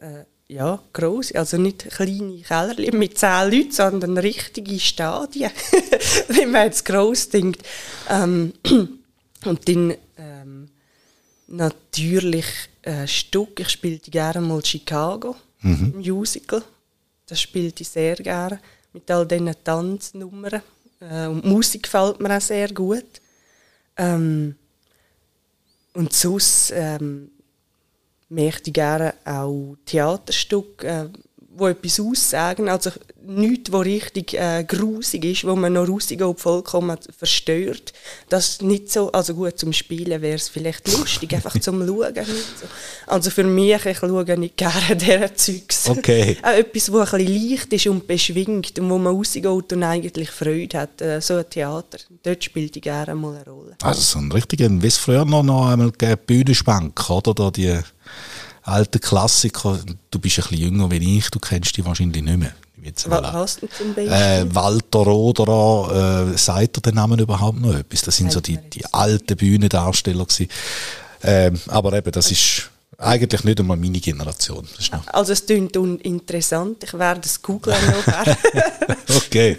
äh, 0.00 0.24
ja, 0.46 0.78
gross, 0.92 1.32
also 1.32 1.56
nicht 1.56 1.88
kleine 1.88 2.40
Kellerchen 2.42 2.98
mit 2.98 3.18
zehn 3.18 3.50
Leuten, 3.50 3.70
sondern 3.70 4.18
richtige 4.18 4.78
Stadien, 4.78 5.50
wie 6.28 6.46
man 6.46 6.66
jetzt 6.66 6.84
gross 6.84 7.28
denkt. 7.28 7.62
Ähm, 8.10 8.52
und 9.44 9.68
dann 9.68 9.94
ähm, 10.18 10.68
natürlich 11.46 12.46
äh, 12.82 13.06
Stück, 13.06 13.60
ich 13.60 13.70
spielte 13.70 14.10
gerne 14.10 14.40
mal 14.40 14.64
Chicago, 14.64 15.34
mhm. 15.62 15.94
Musical, 15.96 16.62
das 17.26 17.40
spielte 17.40 17.82
ich 17.82 17.88
sehr 17.88 18.16
gerne, 18.16 18.60
mit 18.92 19.10
all 19.10 19.26
diesen 19.26 19.54
Tanznummern. 19.64 20.62
Äh, 21.10 21.26
und 21.26 21.44
Musik 21.44 21.84
gefällt 21.84 22.20
mir 22.20 22.36
auch 22.36 22.40
sehr 22.40 22.72
gut. 22.72 23.20
Ähm, 23.96 24.56
und 25.92 26.12
sonst 26.12 26.72
ähm, 26.74 27.30
möchte 28.28 28.70
ich 28.70 28.74
gerne 28.74 29.14
auch 29.24 29.76
Theaterstücke, 29.86 30.86
äh, 30.86 31.08
wo 31.56 31.68
etwas 31.68 32.00
aussagen. 32.00 32.68
Also 32.68 32.90
nichts, 33.26 33.72
was 33.72 33.84
richtig 33.84 34.34
äh, 34.34 34.64
grusig 34.64 35.24
ist, 35.24 35.44
wo 35.44 35.56
man 35.56 35.72
noch 35.72 35.88
rausgeht 35.88 36.20
vollkommen 36.38 36.96
verstört. 37.16 37.92
Das 38.28 38.48
ist 38.50 38.62
nicht 38.62 38.90
so, 38.90 39.10
also 39.12 39.34
gut 39.34 39.58
zum 39.58 39.72
Spielen 39.72 40.20
wäre 40.22 40.36
es 40.36 40.48
vielleicht 40.48 40.90
lustig, 40.92 41.34
einfach 41.34 41.58
zum 41.58 41.78
Schauen. 41.86 42.14
So. 42.14 42.66
Also 43.06 43.30
für 43.30 43.44
mich, 43.44 43.84
ich 43.84 43.98
schaue 43.98 44.38
nicht 44.38 44.56
gerne 44.56 44.96
dieser 44.96 45.34
Zeugs. 45.34 45.88
Okay. 45.88 46.36
Auch 46.42 46.50
etwas, 46.50 46.86
das 46.86 47.14
ein 47.14 47.24
bisschen 47.24 47.50
leicht 47.50 47.72
ist 47.72 47.86
und 47.86 48.06
beschwingt 48.06 48.78
und 48.78 48.90
wo 48.90 48.98
man 48.98 49.14
rausgeht 49.14 49.46
und 49.46 49.82
eigentlich 49.82 50.30
Freude 50.30 50.78
hat. 50.78 51.00
Äh, 51.00 51.20
so 51.20 51.36
ein 51.36 51.48
Theater, 51.48 51.98
dort 52.22 52.44
spielt 52.44 52.76
ich 52.76 52.82
gerne 52.82 53.14
mal 53.14 53.36
eine 53.36 53.44
Rolle. 53.44 53.76
Also 53.82 54.00
so 54.00 54.18
ein 54.18 54.30
richtiger, 54.32 54.68
wie 54.70 54.86
es 54.86 54.96
früher 54.96 55.24
noch, 55.24 55.42
noch 55.42 55.68
einmal 55.68 55.90
Bühnenspank, 55.90 57.10
oder? 57.10 57.34
Da 57.34 57.50
die 57.50 57.78
alten 58.62 59.00
Klassiker. 59.00 59.80
Du 60.10 60.18
bist 60.18 60.38
ein 60.38 60.48
bisschen 60.48 60.58
jünger 60.58 60.90
wie 60.90 61.18
ich, 61.18 61.30
du 61.30 61.38
kennst 61.38 61.76
die 61.76 61.84
wahrscheinlich 61.84 62.22
nicht 62.22 62.38
mehr. 62.38 62.54
Jetzt 62.84 63.08
Was 63.08 63.32
hast 63.32 63.62
du 63.62 63.66
zum 63.66 63.94
Beispiel? 63.94 64.12
Äh, 64.12 64.54
Walter 64.54 64.98
Roderer, 64.98 66.32
äh, 66.32 66.36
sagt 66.36 66.76
er 66.76 66.82
den 66.82 66.94
Namen 66.94 67.18
überhaupt 67.18 67.58
noch 67.58 67.74
etwas? 67.74 68.02
Das 68.02 68.16
sind 68.16 68.30
so 68.30 68.40
die, 68.40 68.58
die 68.58 68.84
alten 68.92 69.36
Bühnendarsteller 69.36 70.26
gewesen. 70.26 70.48
Ähm, 71.22 71.58
aber 71.68 71.94
eben, 71.94 72.12
das 72.12 72.30
ist 72.30 72.70
eigentlich 72.98 73.42
nicht 73.42 73.58
einmal 73.58 73.78
meine 73.78 74.00
Generation. 74.00 74.68
Also 75.06 75.32
es 75.32 75.46
klingt 75.46 75.74
interessant, 75.76 76.84
ich 76.84 76.92
werde 76.92 77.22
es 77.24 77.40
googeln 77.40 77.76
okay. 79.16 79.58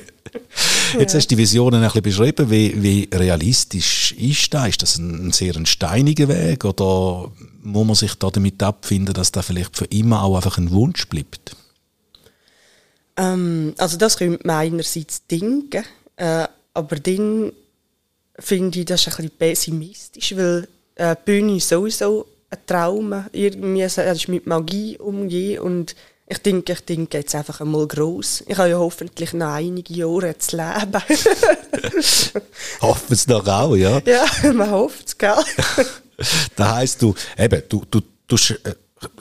Jetzt 0.99 1.15
hast 1.15 1.25
du 1.25 1.35
die 1.35 1.37
Visionen 1.37 1.81
ein 1.81 1.87
bisschen 1.87 2.03
beschrieben. 2.03 2.49
Wie, 2.49 2.81
wie 2.81 3.09
realistisch 3.11 4.11
ist 4.13 4.53
das? 4.53 4.69
Ist 4.69 4.81
das 4.83 4.97
ein, 4.97 5.27
ein 5.27 5.31
sehr 5.31 5.55
ein 5.55 5.65
steiniger 5.65 6.27
Weg 6.27 6.63
oder 6.63 7.31
muss 7.63 7.87
man 7.87 7.95
sich 7.95 8.13
da 8.15 8.29
damit 8.29 8.61
abfinden, 8.61 9.13
dass 9.13 9.31
das 9.31 9.45
vielleicht 9.45 9.75
für 9.75 9.85
immer 9.85 10.23
auch 10.23 10.35
einfach 10.35 10.57
ein 10.57 10.71
Wunsch 10.71 11.07
bleibt? 11.07 11.55
Ähm, 13.17 13.73
also 13.77 13.97
das 13.97 14.17
könnte 14.17 14.45
man 14.45 14.57
einerseits 14.57 15.25
denken, 15.27 15.83
äh, 16.17 16.47
aber 16.73 16.95
dann 16.97 17.53
finde 18.37 18.79
ich 18.79 18.85
das 18.85 19.07
ein 19.07 19.15
bisschen 19.15 19.31
pessimistisch, 19.31 20.35
weil 20.35 20.67
äh, 20.95 21.15
Bühne 21.23 21.57
ist 21.57 21.69
sowieso 21.69 22.27
ein 22.49 22.57
Traum, 22.65 23.25
irgendwie, 23.31 23.81
ist 23.81 24.27
mit 24.27 24.45
Magie 24.45 24.97
umgehen 24.97 25.61
und 25.61 25.95
ich 26.27 26.39
denke, 26.39 26.73
ich 26.73 26.81
denke 26.81 27.19
jetzt 27.19 27.35
einfach 27.35 27.61
einmal 27.61 27.85
gross. 27.87 28.43
Ich 28.47 28.57
habe 28.57 28.69
ja 28.69 28.79
hoffentlich 28.79 29.33
noch 29.33 29.53
einige 29.53 29.93
Jahre 29.93 30.35
zu 30.39 30.57
leben. 30.57 31.03
Hoffen 32.81 33.13
es 33.13 33.27
noch 33.27 33.47
auch, 33.47 33.75
ja? 33.75 34.01
Ja, 34.05 34.25
man 34.53 34.71
hofft 34.71 35.07
es, 35.07 35.17
gell? 35.17 35.35
das 36.55 36.67
heisst, 36.67 37.01
du, 37.03 37.13
eben, 37.37 37.61
du, 37.69 37.83
du, 37.91 38.01
du 38.27 38.37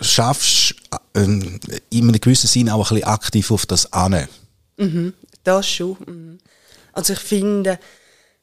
schaffst 0.01 0.75
äh, 1.15 1.23
in 1.23 1.61
einem 1.93 2.21
gewissen 2.21 2.49
Sinn 2.49 2.71
auch 2.71 2.91
ein 2.91 2.97
bisschen 2.97 3.09
aktiv 3.09 3.51
auf 3.51 3.67
das 3.67 3.93
an. 3.93 4.29
Mhm, 4.77 5.15
das 5.43 5.69
schon. 5.69 5.97
Mhm. 6.07 6.39
Also 6.93 7.13
ich 7.13 7.21
finde, 7.21 7.79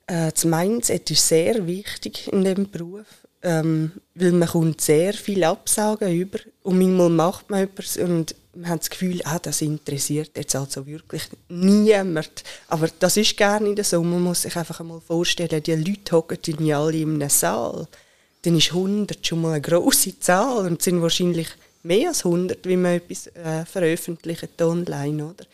äh, 0.07 0.31
das 0.31 0.45
Mindset 0.45 1.09
ist 1.11 1.27
sehr 1.27 1.65
wichtig 1.67 2.31
in 2.31 2.43
diesem 2.43 2.69
Beruf, 2.69 3.05
ähm, 3.43 3.91
weil 4.15 4.33
man 4.33 4.49
kommt 4.49 4.81
sehr 4.81 5.13
viel 5.13 5.43
Absagen 5.43 6.11
über 6.11 6.39
und 6.63 6.77
manchmal 6.77 7.09
macht 7.09 7.49
man 7.49 7.63
etwas 7.63 7.97
und 7.97 8.35
man 8.53 8.69
hat 8.69 8.81
das 8.81 8.89
Gefühl, 8.89 9.21
ah, 9.23 9.39
das 9.39 9.61
interessiert 9.61 10.31
jetzt 10.35 10.55
also 10.55 10.85
wirklich 10.85 11.23
niemand. 11.47 12.43
Aber 12.67 12.89
das 12.99 13.17
ist 13.17 13.37
gar 13.37 13.59
nicht 13.61 13.83
so. 13.85 14.03
Man 14.03 14.21
muss 14.21 14.41
sich 14.41 14.55
einfach 14.57 14.79
einmal 14.81 14.99
vorstellen, 14.99 15.63
die 15.63 15.75
Leute 15.75 16.15
hocken 16.15 16.65
ja 16.65 16.81
alle 16.81 16.97
in 16.97 17.15
einem 17.15 17.29
Saal. 17.29 17.87
Dann 18.43 18.57
ist 18.57 18.71
100 18.71 19.25
schon 19.25 19.41
mal 19.41 19.51
eine 19.51 19.61
grosse 19.61 20.19
Zahl 20.19 20.65
und 20.65 20.79
es 20.79 20.85
sind 20.85 21.01
wahrscheinlich 21.01 21.47
mehr 21.83 22.09
als 22.09 22.25
100, 22.25 22.65
wie 22.67 22.77
man 22.77 22.93
etwas 22.93 23.27
äh, 23.27 23.65
veröffentlicht 23.65 24.61
online, 24.61 25.25
oder? 25.25 25.45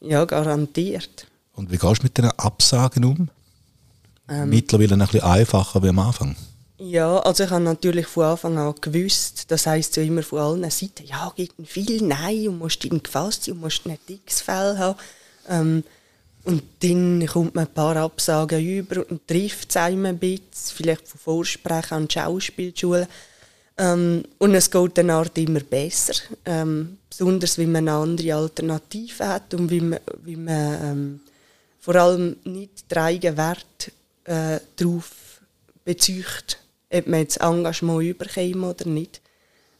Ja, 0.00 0.24
garantiert. 0.24 1.26
Und 1.54 1.70
wie 1.70 1.78
gehst 1.78 2.00
du 2.00 2.04
mit 2.04 2.16
diesen 2.16 2.30
Absagen 2.32 3.04
um? 3.04 3.28
Ähm, 4.28 4.50
Mittlerweile 4.50 4.94
ein 4.94 5.00
bisschen 5.00 5.22
einfacher 5.22 5.82
wie 5.82 5.88
am 5.88 5.98
Anfang. 5.98 6.36
Ja, 6.78 7.18
also 7.20 7.44
ich 7.44 7.50
habe 7.50 7.62
natürlich 7.62 8.06
von 8.06 8.24
Anfang 8.24 8.58
an 8.58 8.74
gewusst, 8.80 9.50
das 9.50 9.66
heisst 9.66 9.96
ja 9.96 10.02
immer 10.02 10.22
von 10.22 10.40
allen 10.40 10.70
Seiten, 10.70 11.06
ja, 11.06 11.32
gibt 11.36 11.54
viel 11.66 12.02
Nein 12.02 12.48
und 12.48 12.58
musst 12.58 12.84
ihnen 12.84 13.02
gefasst 13.02 13.44
sein 13.44 13.54
und 13.54 13.60
musst 13.60 13.86
nicht 13.86 14.10
X-Fälle 14.10 14.78
haben. 14.78 14.98
Ähm, 15.48 15.84
und 16.44 16.62
dann 16.80 17.26
kommt 17.26 17.54
man 17.54 17.66
ein 17.66 17.72
paar 17.72 17.96
Absagen 17.96 18.62
über 18.62 19.08
und 19.08 19.26
trifft 19.26 19.70
es 19.70 19.76
einem 19.76 20.06
ein 20.06 20.18
bisschen, 20.18 20.76
vielleicht 20.76 21.08
von 21.08 21.20
Vorsprechen 21.20 21.96
an 21.96 22.08
die 22.08 22.14
Schauspielschule. 22.14 23.08
Ähm, 23.76 24.24
und 24.38 24.54
es 24.54 24.70
geht 24.70 24.98
dann 24.98 25.10
Art 25.10 25.36
immer 25.36 25.60
besser, 25.60 26.14
ähm, 26.44 26.98
besonders 27.08 27.58
wenn 27.58 27.72
man 27.72 27.88
eine 27.88 27.98
andere 27.98 28.34
Alternative 28.34 29.26
hat 29.26 29.52
und 29.54 29.70
wie 29.70 29.80
man, 29.80 29.98
wie 30.22 30.36
man 30.36 30.84
ähm, 30.84 31.20
vor 31.80 31.96
allem 31.96 32.36
nicht 32.44 32.90
den 32.90 32.98
eigenen 32.98 33.36
Wert 33.36 33.90
äh, 34.24 34.60
darauf 34.76 35.10
bezieht 35.84 36.58
ob 36.94 37.06
man 37.06 37.20
jetzt 37.20 37.40
Engagement 37.40 38.02
überkommt 38.02 38.80
oder 38.80 38.88
nicht. 38.88 39.20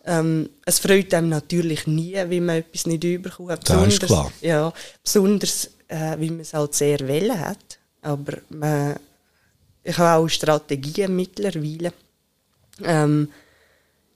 Ähm, 0.07 0.51
es 0.67 0.79
freut 0.79 1.15
einem 1.15 1.31
natürlich 1.31 1.87
nie, 1.87 2.17
wie 2.29 2.41
man 2.41 2.57
etwas 2.57 2.87
nicht 2.87 3.05
überkommt. 3.05 3.69
Das 3.69 3.89
ist 3.89 4.03
klar. 4.03 4.31
Ja, 4.43 4.73
besonders, 5.03 5.71
äh, 5.89 6.19
wie 6.19 6.31
man 6.31 6.41
es 6.41 6.53
halt 6.53 6.75
sehr 6.75 7.01
wählen 7.01 7.39
hat. 7.39 7.79
Aber 8.03 8.39
man, 8.51 8.97
ich 9.83 9.97
habe 9.97 10.23
auch 10.23 10.29
Strategien 10.29 11.17
mittlerweile. 11.17 11.93
Ähm, 12.83 13.29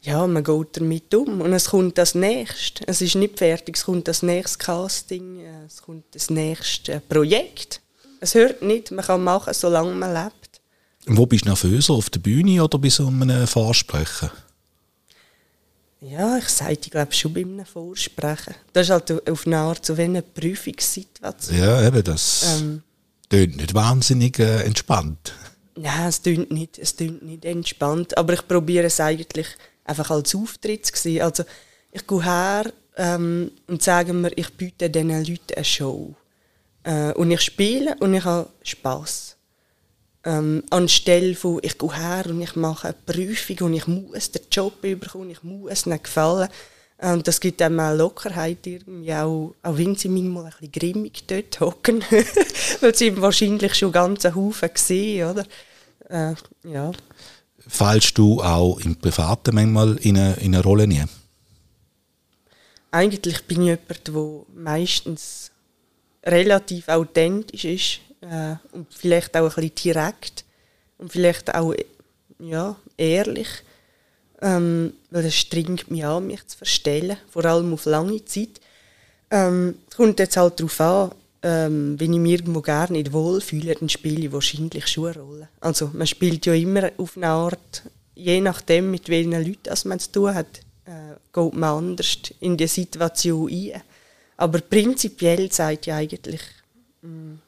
ja, 0.03 0.27
man 0.27 0.45
geht 0.45 0.77
damit 0.77 1.15
um 1.15 1.41
und 1.41 1.53
es 1.53 1.71
kommt 1.71 1.99
das 1.99 2.15
nächste. 2.15 2.87
Es 2.87 3.01
ist 3.01 3.15
nicht 3.15 3.39
fertig, 3.39 3.77
es 3.77 3.85
kommt 3.85 4.07
das 4.09 4.23
nächste 4.23 4.59
Casting, 4.59 5.41
äh, 5.41 5.65
es 5.67 5.83
kommt 5.83 6.05
das 6.13 6.31
nächste 6.31 7.01
Projekt. 7.01 7.81
Es 8.21 8.35
hört 8.35 8.63
nicht, 8.63 8.91
man 8.91 9.05
kann 9.05 9.25
machen, 9.25 9.55
solange 9.55 9.95
man 9.95 10.13
lebt. 10.13 10.61
Wo 11.07 11.25
bist 11.25 11.45
du 11.45 11.49
nervöser, 11.49 11.95
auf 11.95 12.11
der 12.11 12.21
Bühne 12.21 12.63
oder 12.63 12.79
bei 12.79 12.91
so 12.91 13.07
einem 13.07 13.47
Vorsprechen? 13.47 14.31
Ja, 16.01 16.39
ich 16.39 16.49
sage, 16.49 16.79
ich 16.81 16.91
glaube 16.91 17.13
schon 17.13 17.35
bei 17.35 17.41
einem 17.41 17.67
Vorsprechen. 17.67 18.55
Das 18.73 18.87
ist 18.87 18.91
halt 18.91 19.29
auf 19.29 19.47
eine 19.47 19.59
Art 19.59 19.85
so 19.85 19.97
wie 19.99 20.03
eine 20.03 20.23
Prüfungssituation. 20.23 21.59
Ja, 21.59 21.87
eben, 21.87 22.05
das 22.05 22.61
Ähm, 22.61 22.83
tönt 23.29 23.57
nicht 23.57 23.75
wahnsinnig 23.75 24.39
äh, 24.39 24.63
entspannt. 24.63 25.33
Nein, 25.75 26.09
es 26.09 26.23
klingt 26.23 26.51
nicht, 26.51 26.79
es 26.79 26.99
nicht 26.99 27.45
entspannt, 27.45 28.17
aber 28.17 28.35
ich 28.35 28.47
probiere 28.47 28.87
es 28.87 29.01
eigentlich 29.01 29.47
einfach 29.85 30.11
als 30.11 30.35
Auftritt 30.35 30.87
zu 30.87 30.93
sehen. 30.97 31.23
Also 31.23 31.45
ich 31.93 32.07
gehe 32.07 32.25
her 32.25 32.73
ähm, 32.97 33.51
und 33.67 33.83
sage 33.83 34.13
mir, 34.13 34.31
ich 34.37 34.53
biete 34.55 34.91
diesen 34.91 35.11
Leuten 35.11 35.55
eine 35.55 35.65
Show. 35.65 36.15
Äh, 36.85 37.13
und 37.15 37.31
ich 37.31 37.41
spiele 37.41 37.97
und 38.01 38.15
ich 38.15 38.25
habe 38.25 38.51
Spass. 38.63 39.37
Ähm, 40.25 40.65
anstelle 40.71 41.35
von, 41.35 41.61
ich 41.63 41.79
gehe 41.79 41.97
her 41.97 42.27
und 42.29 42.43
ich 42.43 42.57
mache 42.57 42.89
eine 42.89 42.97
Prüfung 43.07 43.69
und 43.69 43.75
ich 43.75 43.87
muss 43.87 44.33
den 44.33 44.43
Job 44.51 44.81
bekommen, 44.81 45.31
ich 45.31 45.43
muss 45.43 45.87
ihnen 45.87 46.03
gefallen. 46.03 46.49
Und 47.01 47.29
das 47.29 47.39
gibt 47.39 47.63
einem 47.63 47.79
auch 47.79 47.95
Lockerheit 47.95 48.67
irgendwie, 48.67 49.15
auch, 49.15 49.55
auch 49.63 49.79
wenn 49.79 49.95
sie 49.95 50.09
manchmal 50.09 50.47
ein 50.47 50.51
bisschen 50.51 50.73
grimmig 50.73 51.25
dort 51.29 51.61
hocken, 51.61 52.03
weil 52.81 52.95
sie 52.95 53.21
wahrscheinlich 53.21 53.75
schon 53.77 53.93
ganz 53.93 54.27
einen 54.27 54.35
Haufen 54.35 54.71
gesehen, 54.75 55.31
oder? 55.31 55.45
Äh, 56.09 56.35
ja. 56.65 56.91
Fallst 57.69 58.19
du 58.19 58.43
auch 58.43 58.81
im 58.81 58.97
Privaten 58.97 59.55
manchmal 59.55 59.97
in 59.99 60.17
eine, 60.17 60.35
in 60.35 60.55
eine 60.55 60.65
Rolle 60.65 60.89
nie? 60.89 61.05
Eigentlich 62.91 63.45
bin 63.45 63.63
ich 63.63 63.79
jemand, 63.79 64.09
der 64.09 64.61
meistens 64.61 65.53
relativ 66.25 66.89
authentisch 66.89 67.65
ist 67.65 68.01
äh, 68.21 68.57
und 68.73 68.93
vielleicht 68.93 69.37
auch 69.37 69.57
ein 69.57 69.69
bisschen 69.69 69.95
direkt 69.95 70.45
und 70.99 71.13
vielleicht 71.13 71.55
auch 71.55 71.75
ja, 72.39 72.77
ehrlich. 72.97 73.49
Ähm, 74.41 74.93
weil 75.11 75.25
es 75.25 75.35
strengt 75.35 75.91
mich 75.91 76.05
an, 76.05 76.27
mich 76.27 76.47
zu 76.47 76.59
verstellen, 76.59 77.17
vor 77.29 77.45
allem 77.45 77.73
auf 77.73 77.87
lange 77.87 78.25
Zeit. 78.25 78.61
Ähm, 79.31 79.75
kommt 79.97 80.21
jetzt 80.21 80.37
halt 80.37 80.61
darauf 80.61 80.81
an, 80.81 81.11
ähm, 81.43 81.99
wenn 81.99 82.13
ich 82.13 82.19
mich 82.21 82.33
irgendwo 82.33 82.61
gar 82.61 82.91
nicht 82.91 83.13
wohlfühle, 83.13 83.75
dann 83.75 83.89
spiele 83.89 84.27
ich 84.27 84.33
wahrscheinlich 84.33 84.87
schon 84.87 85.09
eine 85.09 85.21
Rolle. 85.21 85.49
Also 85.61 85.91
man 85.93 86.07
spielt 86.07 86.47
ja 86.47 86.55
immer 86.55 86.91
auf 86.99 87.17
eine 87.17 87.29
Art, 87.29 87.83
je 88.15 88.41
nachdem, 88.41 88.93
mit 88.93 89.09
welchen 89.09 89.33
Leuten 89.33 89.89
man 89.89 89.99
zu 89.99 90.13
tun 90.13 90.35
hat, 90.35 90.61
äh, 90.85 91.15
geht 91.33 91.55
man 91.55 91.79
anders 91.79 92.19
in 92.41 92.57
die 92.57 92.67
Situation 92.69 93.51
ein. 93.51 93.83
Aber 94.37 94.61
prinzipiell 94.61 95.51
sagt 95.51 95.87
ja 95.87 95.97
eigentlich, 95.97 96.43
mh, 97.03 97.39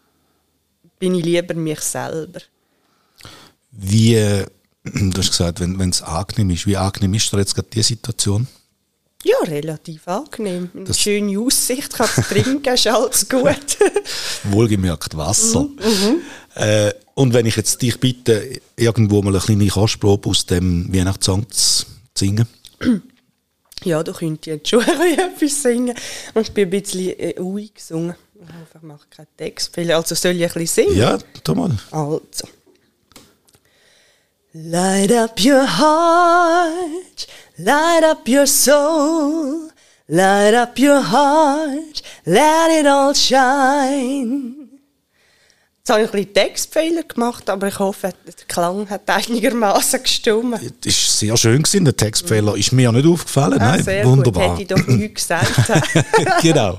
bin 1.01 1.17
ich 1.17 1.25
lieber 1.25 1.55
mich 1.55 1.81
selber. 1.81 2.39
Wie, 3.73 4.15
äh, 4.15 4.47
du 4.85 5.13
hast 5.19 5.31
gesagt, 5.31 5.59
wenn 5.61 5.91
es 5.91 6.03
angenehm 6.03 6.51
ist, 6.51 6.67
wie 6.67 6.77
angenehm 6.77 7.15
ist 7.15 7.33
dir 7.33 7.39
jetzt 7.39 7.55
gerade 7.57 7.69
die 7.73 7.83
Situation? 7.83 8.47
Ja, 9.23 9.37
relativ 9.45 10.07
angenehm. 10.09 10.71
Eine 10.75 10.85
Das- 10.85 10.99
schöne 11.01 11.39
Aussicht, 11.39 11.93
kannst 11.93 12.19
du 12.19 12.23
trinken, 12.29 12.73
ist 12.75 12.87
alles 12.87 13.29
gut. 13.29 13.77
Wohlgemerkt 14.45 15.17
Wasser. 15.17 15.69
Äh, 16.55 16.93
und 17.15 17.35
wenn 17.35 17.45
ich 17.47 17.57
jetzt 17.57 17.83
dich 17.83 17.99
bitte, 18.01 18.61
irgendwo 18.77 19.21
mal 19.23 19.35
eine 19.35 19.45
kleine 19.45 19.67
Kostprobe 19.69 20.31
aus 20.31 20.47
dem 20.47 20.93
Weihnachtssong 20.93 21.51
zu 21.51 21.85
singen. 22.17 22.47
ja, 23.85 24.03
du 24.03 24.13
könntest 24.15 24.47
jetzt 24.47 24.69
schon 24.71 24.83
ein 24.85 24.99
bisschen 24.99 25.19
etwas 25.19 25.63
singen. 25.63 25.97
Und 26.35 26.43
ich 26.49 26.53
bin 26.55 26.65
ein 26.65 26.71
bisschen 26.71 27.19
äh, 27.19 27.39
ruhig 27.39 27.75
gesungen. 27.75 28.15
Ich 28.41 28.83
mache 28.83 29.07
keinen 29.11 29.37
Textfehler. 29.37 29.97
Also 29.97 30.15
soll 30.15 30.33
ich 30.33 30.45
ein 30.45 30.53
bisschen 30.53 30.87
singen? 30.87 30.97
Ja, 30.97 31.19
tu 31.45 31.55
mal. 31.55 31.77
Also. 31.91 32.49
Light 34.53 35.13
up 35.13 35.39
your 35.39 35.65
heart, 35.65 37.29
light 37.57 38.03
up 38.03 38.27
your 38.27 38.47
soul, 38.47 39.71
light 40.09 40.55
up 40.55 40.77
your 40.77 41.01
heart, 41.01 42.03
let 42.25 42.81
it 42.81 42.87
all 42.87 43.15
shine. 43.15 44.60
Jetzt 45.83 45.91
habe 45.91 46.03
ich 46.03 46.09
ein 46.09 46.13
bisschen 46.13 46.35
Textfehler 46.35 47.03
gemacht, 47.05 47.49
aber 47.49 47.69
ich 47.69 47.79
hoffe, 47.79 48.13
der 48.27 48.35
Klang 48.47 48.89
hat 48.91 49.09
einigermaßen 49.09 50.03
gestimmt. 50.03 50.53
Das 50.55 50.63
war 50.63 50.93
sehr 50.93 51.37
schön, 51.39 51.63
gewesen. 51.63 51.85
der 51.87 51.97
Textfehler 51.97 52.55
ist 52.55 52.73
mir 52.73 52.93
nicht 52.93 53.07
aufgefallen. 53.07 53.55
Ah, 53.61 53.73
Nein, 53.77 53.83
sehr 53.83 54.05
wunderbar. 54.07 54.51
gut, 54.51 54.59
hätte 54.61 54.75
ich 54.75 54.83
doch 54.83 54.87
nichts 54.95 55.23
gesagt. 55.29 55.53
genau. 56.43 56.77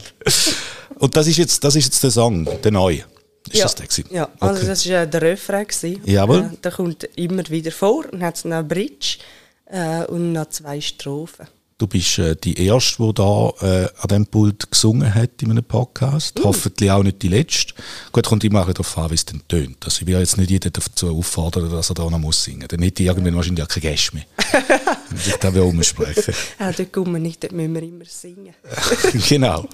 Und 1.00 1.16
das 1.18 1.28
ist, 1.28 1.38
jetzt, 1.38 1.64
das 1.64 1.76
ist 1.76 1.86
jetzt 1.86 2.04
der 2.04 2.12
Song, 2.12 2.48
der 2.64 2.72
neue. 2.72 3.04
Ist 3.50 3.58
ja, 3.58 3.64
das 3.64 3.74
der 3.76 3.88
gewesen? 3.88 4.06
ja, 4.12 4.30
also 4.40 4.56
Okay. 4.60 4.68
das 4.68 4.88
war 4.90 5.02
äh, 5.02 5.08
der 5.08 5.22
Refrain. 5.24 5.66
gewesen. 5.68 6.02
Jawohl. 6.06 6.40
Äh, 6.54 6.58
der 6.64 6.72
kommt 6.72 7.04
immer 7.16 7.50
wieder 7.50 7.72
vor 7.72 8.06
und 8.12 8.22
hat 8.22 8.46
noch 8.46 8.58
eine 8.58 8.64
Bridge 8.68 9.18
äh, 9.66 10.06
und 10.06 10.32
noch 10.34 10.50
zwei 10.50 10.80
Strophen. 10.80 11.48
Du 11.82 11.88
bist 11.88 12.20
äh, 12.20 12.36
die 12.36 12.63
Erste, 12.63 13.02
die 13.02 13.13
da 13.15 13.50
äh, 13.62 13.89
an 14.02 14.08
diesem 14.08 14.28
Pult 14.28 14.70
gesungen 14.70 15.15
hat 15.15 15.41
in 15.41 15.50
einem 15.50 15.63
Podcast. 15.63 16.39
Uh. 16.39 16.44
Hoffentlich 16.44 16.91
auch 16.91 17.02
nicht 17.02 17.24
die 17.24 17.28
Letzte. 17.28 17.74
Gut, 18.12 18.28
kommt 18.28 18.44
immer 18.44 18.62
auch 18.62 18.72
darauf 18.72 19.00
an, 19.00 19.10
wie 19.10 19.15
es 19.15 19.26
dann 19.26 19.41
tönt. 19.48 19.84
Also 19.84 20.02
ich 20.02 20.06
will 20.06 20.20
jetzt 20.20 20.38
nicht 20.38 20.52
jeden 20.52 20.72
dazu 20.72 21.10
auffordern, 21.10 21.72
dass 21.72 21.89
er 21.89 21.96
da 21.96 22.08
noch 22.08 22.20
muss 22.20 22.44
singen 22.44 22.60
muss. 22.60 22.67
Dann 22.67 22.84
hätte 22.84 23.02
ich 23.02 23.10
irgendwann 23.10 23.36
wahrscheinlich 23.36 23.65
auch 23.65 23.67
keinen 23.67 23.82
Gäste 23.82 24.13
mehr. 24.13 24.26
Ich 25.26 25.36
da 25.38 25.52
will 25.52 25.63
umsprechen. 25.63 26.36
Ja, 26.60 26.72
dort 26.72 26.94
kommen 26.94 27.13
wir 27.13 27.20
nicht, 27.20 27.41
dort 27.41 27.54
müssen 27.54 27.74
wir 27.74 27.82
immer 27.82 28.06
singen. 28.06 28.54
genau. 29.28 29.67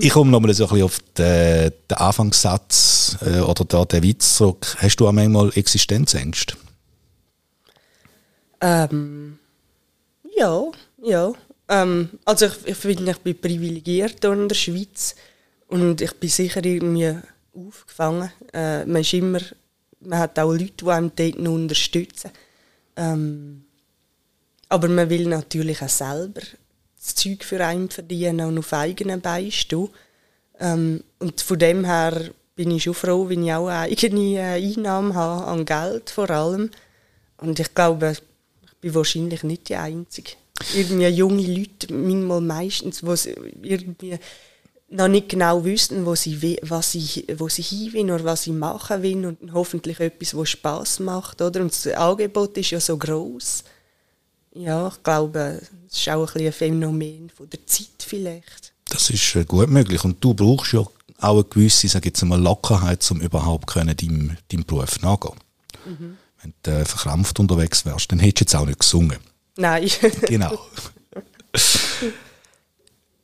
Ich 0.00 0.10
komme 0.10 0.30
nochmal 0.30 0.54
so 0.54 0.64
ein 0.64 0.70
bisschen 0.70 0.84
auf 0.84 1.00
den, 1.18 1.70
den 1.90 1.98
Anfangssatz 1.98 3.18
äh, 3.20 3.40
oder 3.40 3.66
da 3.66 3.84
den 3.84 4.02
Witz 4.02 4.36
zurück. 4.36 4.74
Hast 4.78 4.96
du 4.96 5.06
auch 5.06 5.12
manchmal 5.12 5.52
Existenzängste? 5.54 6.56
Ähm, 8.62 9.38
ja, 10.36 10.64
ja. 11.02 11.32
Ähm, 11.68 12.10
also 12.24 12.46
ich, 12.46 12.66
ich 12.66 12.76
finde, 12.76 13.10
ich 13.10 13.18
bin 13.18 13.40
privilegiert 13.40 14.18
hier 14.20 14.32
in 14.32 14.48
der 14.48 14.54
Schweiz 14.54 15.14
und 15.68 16.00
ich 16.00 16.12
bin 16.14 16.28
sicher 16.28 16.64
irgendwie 16.64 17.16
aufgefangen. 17.54 18.30
Äh, 18.52 18.84
man, 18.84 19.00
ist 19.00 19.14
immer, 19.14 19.40
man 20.00 20.18
hat 20.18 20.38
auch 20.38 20.52
Leute, 20.52 20.72
die 20.84 20.90
einem 20.90 21.12
dort 21.14 21.38
noch 21.38 21.52
unterstützen. 21.52 22.30
Ähm, 22.96 23.64
aber 24.68 24.88
man 24.88 25.08
will 25.08 25.26
natürlich 25.26 25.82
auch 25.82 25.88
selber 25.88 26.42
das 26.96 27.14
Zeug 27.14 27.44
für 27.44 27.64
einen 27.64 27.90
verdienen 27.90 28.46
und 28.46 28.58
auf 28.58 28.72
eigenen 28.72 29.20
Beinen 29.20 29.52
stehen. 29.52 29.88
Ähm, 30.58 31.02
und 31.18 31.40
von 31.40 31.58
dem 31.58 31.84
her 31.84 32.30
bin 32.56 32.70
ich 32.70 32.84
schon 32.84 32.94
froh, 32.94 33.28
wenn 33.28 33.44
ich 33.44 33.52
auch 33.52 33.68
eine 33.68 33.90
eigene 33.90 34.38
äh, 34.38 34.72
Einnahmen 34.72 35.14
habe, 35.14 35.46
an 35.46 35.64
Geld 35.64 36.10
vor 36.10 36.30
allem. 36.30 36.70
Und 37.38 37.58
ich 37.58 37.74
glaube, 37.74 38.16
bin 38.84 38.94
wahrscheinlich 38.94 39.42
nicht 39.42 39.68
die 39.68 39.76
Einzige. 39.76 40.32
Irgendwie 40.74 41.06
junge 41.08 41.42
Leute, 41.42 41.92
manchmal 41.92 42.40
meistens, 42.40 43.00
die 43.00 43.16
sie 43.16 43.34
irgendwie 43.62 44.18
noch 44.90 45.08
nicht 45.08 45.30
genau 45.30 45.64
wissen, 45.64 46.06
wo 46.06 46.14
sie, 46.14 46.58
was 46.62 46.92
sie, 46.92 47.26
wo 47.36 47.48
sie 47.48 47.62
hin 47.62 47.92
wollen 47.94 48.10
oder 48.10 48.24
was 48.24 48.44
sie 48.44 48.52
machen 48.52 49.02
wollen 49.02 49.24
und 49.24 49.52
hoffentlich 49.52 49.98
etwas, 50.00 50.36
was 50.36 50.50
Spaß 50.50 51.00
macht. 51.00 51.40
Oder? 51.40 51.62
Und 51.62 51.72
das 51.72 51.86
Angebot 51.94 52.56
ist 52.58 52.70
ja 52.70 52.80
so 52.80 52.96
groß. 52.96 53.64
Ja, 54.54 54.88
ich 54.88 55.02
glaube, 55.02 55.62
es 55.88 55.98
ist 55.98 56.08
auch 56.10 56.20
ein, 56.20 56.24
bisschen 56.26 56.46
ein 56.46 56.52
Phänomen 56.52 57.30
von 57.30 57.50
der 57.50 57.66
Zeit 57.66 58.04
vielleicht. 58.06 58.72
Das 58.88 59.10
ist 59.10 59.34
äh, 59.34 59.44
gut 59.44 59.68
möglich. 59.68 60.04
Und 60.04 60.22
du 60.22 60.34
brauchst 60.34 60.74
ja 60.74 60.80
auch 61.20 61.34
eine 61.34 61.44
gewisse, 61.44 61.88
sag 61.88 62.04
jetzt 62.04 62.22
mal, 62.22 62.40
Lockerheit, 62.40 63.10
um 63.10 63.20
überhaupt 63.20 63.66
können, 63.66 63.96
deinem, 63.96 64.36
deinem 64.52 64.64
Beruf 64.64 65.00
nachgehen. 65.00 65.34
Wenn 66.44 66.52
du 66.62 66.70
äh, 66.70 66.84
verkrampft 66.84 67.40
unterwegs 67.40 67.86
wärst, 67.86 68.12
dann 68.12 68.18
hättest 68.18 68.52
du 68.52 68.56
jetzt 68.56 68.62
auch 68.62 68.66
nicht 68.66 68.80
gesungen. 68.80 69.16
Nein. 69.56 69.90
Genau. 70.28 70.58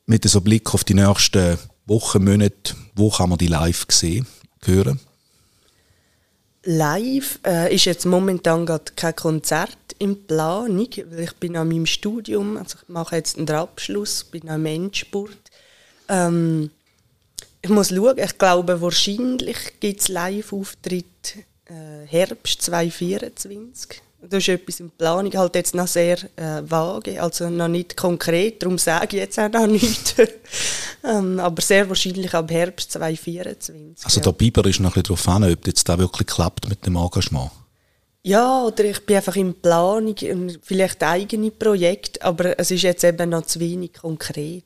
Mit 0.07 0.27
so 0.27 0.41
Blick 0.41 0.73
auf 0.73 0.83
die 0.83 0.95
nächsten 0.95 1.57
Wochen, 1.85 2.23
Monate, 2.23 2.75
wo 2.95 3.11
kann 3.11 3.29
man 3.29 3.37
die 3.37 3.47
live 3.47 3.85
sehen, 3.89 4.25
hören? 4.63 4.99
Live 6.63 7.39
äh, 7.45 7.73
ist 7.73 7.85
jetzt 7.85 8.05
momentan 8.05 8.65
gerade 8.65 8.91
kein 8.95 9.15
Konzert 9.15 9.77
in 9.99 10.25
Planung, 10.25 10.87
weil 11.11 11.23
ich 11.23 11.33
bin 11.33 11.55
an 11.55 11.67
meinem 11.67 11.85
Studium, 11.85 12.57
also 12.57 12.77
ich 12.81 12.89
mache 12.89 13.17
jetzt 13.17 13.37
einen 13.37 13.49
Abschluss, 13.51 14.23
bin 14.23 14.49
am 14.49 14.65
Endspurt. 14.65 15.37
Ähm, 16.07 16.71
ich 17.61 17.69
muss 17.69 17.89
schauen, 17.89 18.17
ich 18.17 18.37
glaube 18.39 18.81
wahrscheinlich 18.81 19.79
gibt 19.79 20.01
es 20.01 20.07
Live-Auftritt 20.07 21.45
äh, 21.71 22.05
Herbst 22.07 22.61
2024. 22.61 24.01
Da 24.29 24.37
ist 24.37 24.49
etwas 24.49 24.79
in 24.79 24.91
Planung, 24.91 25.33
halt 25.33 25.55
jetzt 25.55 25.73
noch 25.73 25.87
sehr 25.87 26.17
äh, 26.35 26.61
vage, 26.61 27.21
also 27.21 27.49
noch 27.49 27.67
nicht 27.67 27.97
konkret, 27.97 28.61
darum 28.61 28.77
sage 28.77 29.17
ich 29.17 29.23
jetzt 29.23 29.39
auch 29.39 29.49
noch 29.49 29.65
nichts. 29.67 30.13
ähm, 31.03 31.39
aber 31.39 31.61
sehr 31.61 31.89
wahrscheinlich 31.89 32.31
ab 32.33 32.51
Herbst 32.51 32.91
2024. 32.91 34.05
Also 34.05 34.19
ja. 34.19 34.23
der 34.23 34.31
Biber 34.33 34.65
ist 34.65 34.79
noch 34.79 34.95
ein 34.95 35.01
bisschen 35.01 35.15
darauf 35.15 35.27
an, 35.27 35.51
ob 35.51 35.65
jetzt 35.65 35.89
da 35.89 35.97
wirklich 35.97 36.27
klappt 36.27 36.69
mit 36.69 36.85
dem 36.85 36.97
Engagement. 36.97 37.49
Ja, 38.23 38.61
oder 38.61 38.83
ich 38.85 39.03
bin 39.03 39.15
einfach 39.15 39.35
in 39.35 39.55
Planung, 39.55 40.15
vielleicht 40.61 41.01
eigene 41.01 41.49
Projekte, 41.49 42.21
aber 42.21 42.59
es 42.59 42.69
ist 42.69 42.83
jetzt 42.83 43.03
eben 43.03 43.31
noch 43.31 43.47
zu 43.47 43.59
wenig 43.59 43.93
konkret. 43.93 44.63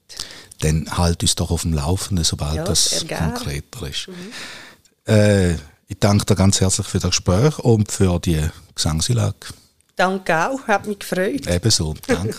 Dann 0.59 0.89
halt 0.97 1.21
uns 1.21 1.35
doch 1.35 1.51
auf 1.51 1.61
dem 1.61 1.71
Laufenden, 1.71 2.25
sobald 2.25 2.55
Ja, 2.55 2.63
das 2.65 3.05
gerne. 3.07 3.33
konkreter 3.33 3.87
ist. 3.87 4.09
Äh, 5.05 5.55
ich 5.87 5.99
danke 5.99 6.25
dir 6.25 6.35
ganz 6.35 6.61
herzlich 6.61 6.87
für 6.87 6.99
das 6.99 7.11
Gespräch 7.11 7.59
und 7.59 7.91
für 7.91 8.19
die 8.19 8.41
Gesangseinlage. 8.73 9.35
Danke 9.95 10.47
auch, 10.47 10.67
hat 10.67 10.87
mich 10.87 10.99
gefreut. 10.99 11.47
Ebenso. 11.47 11.95
Danke. 12.07 12.35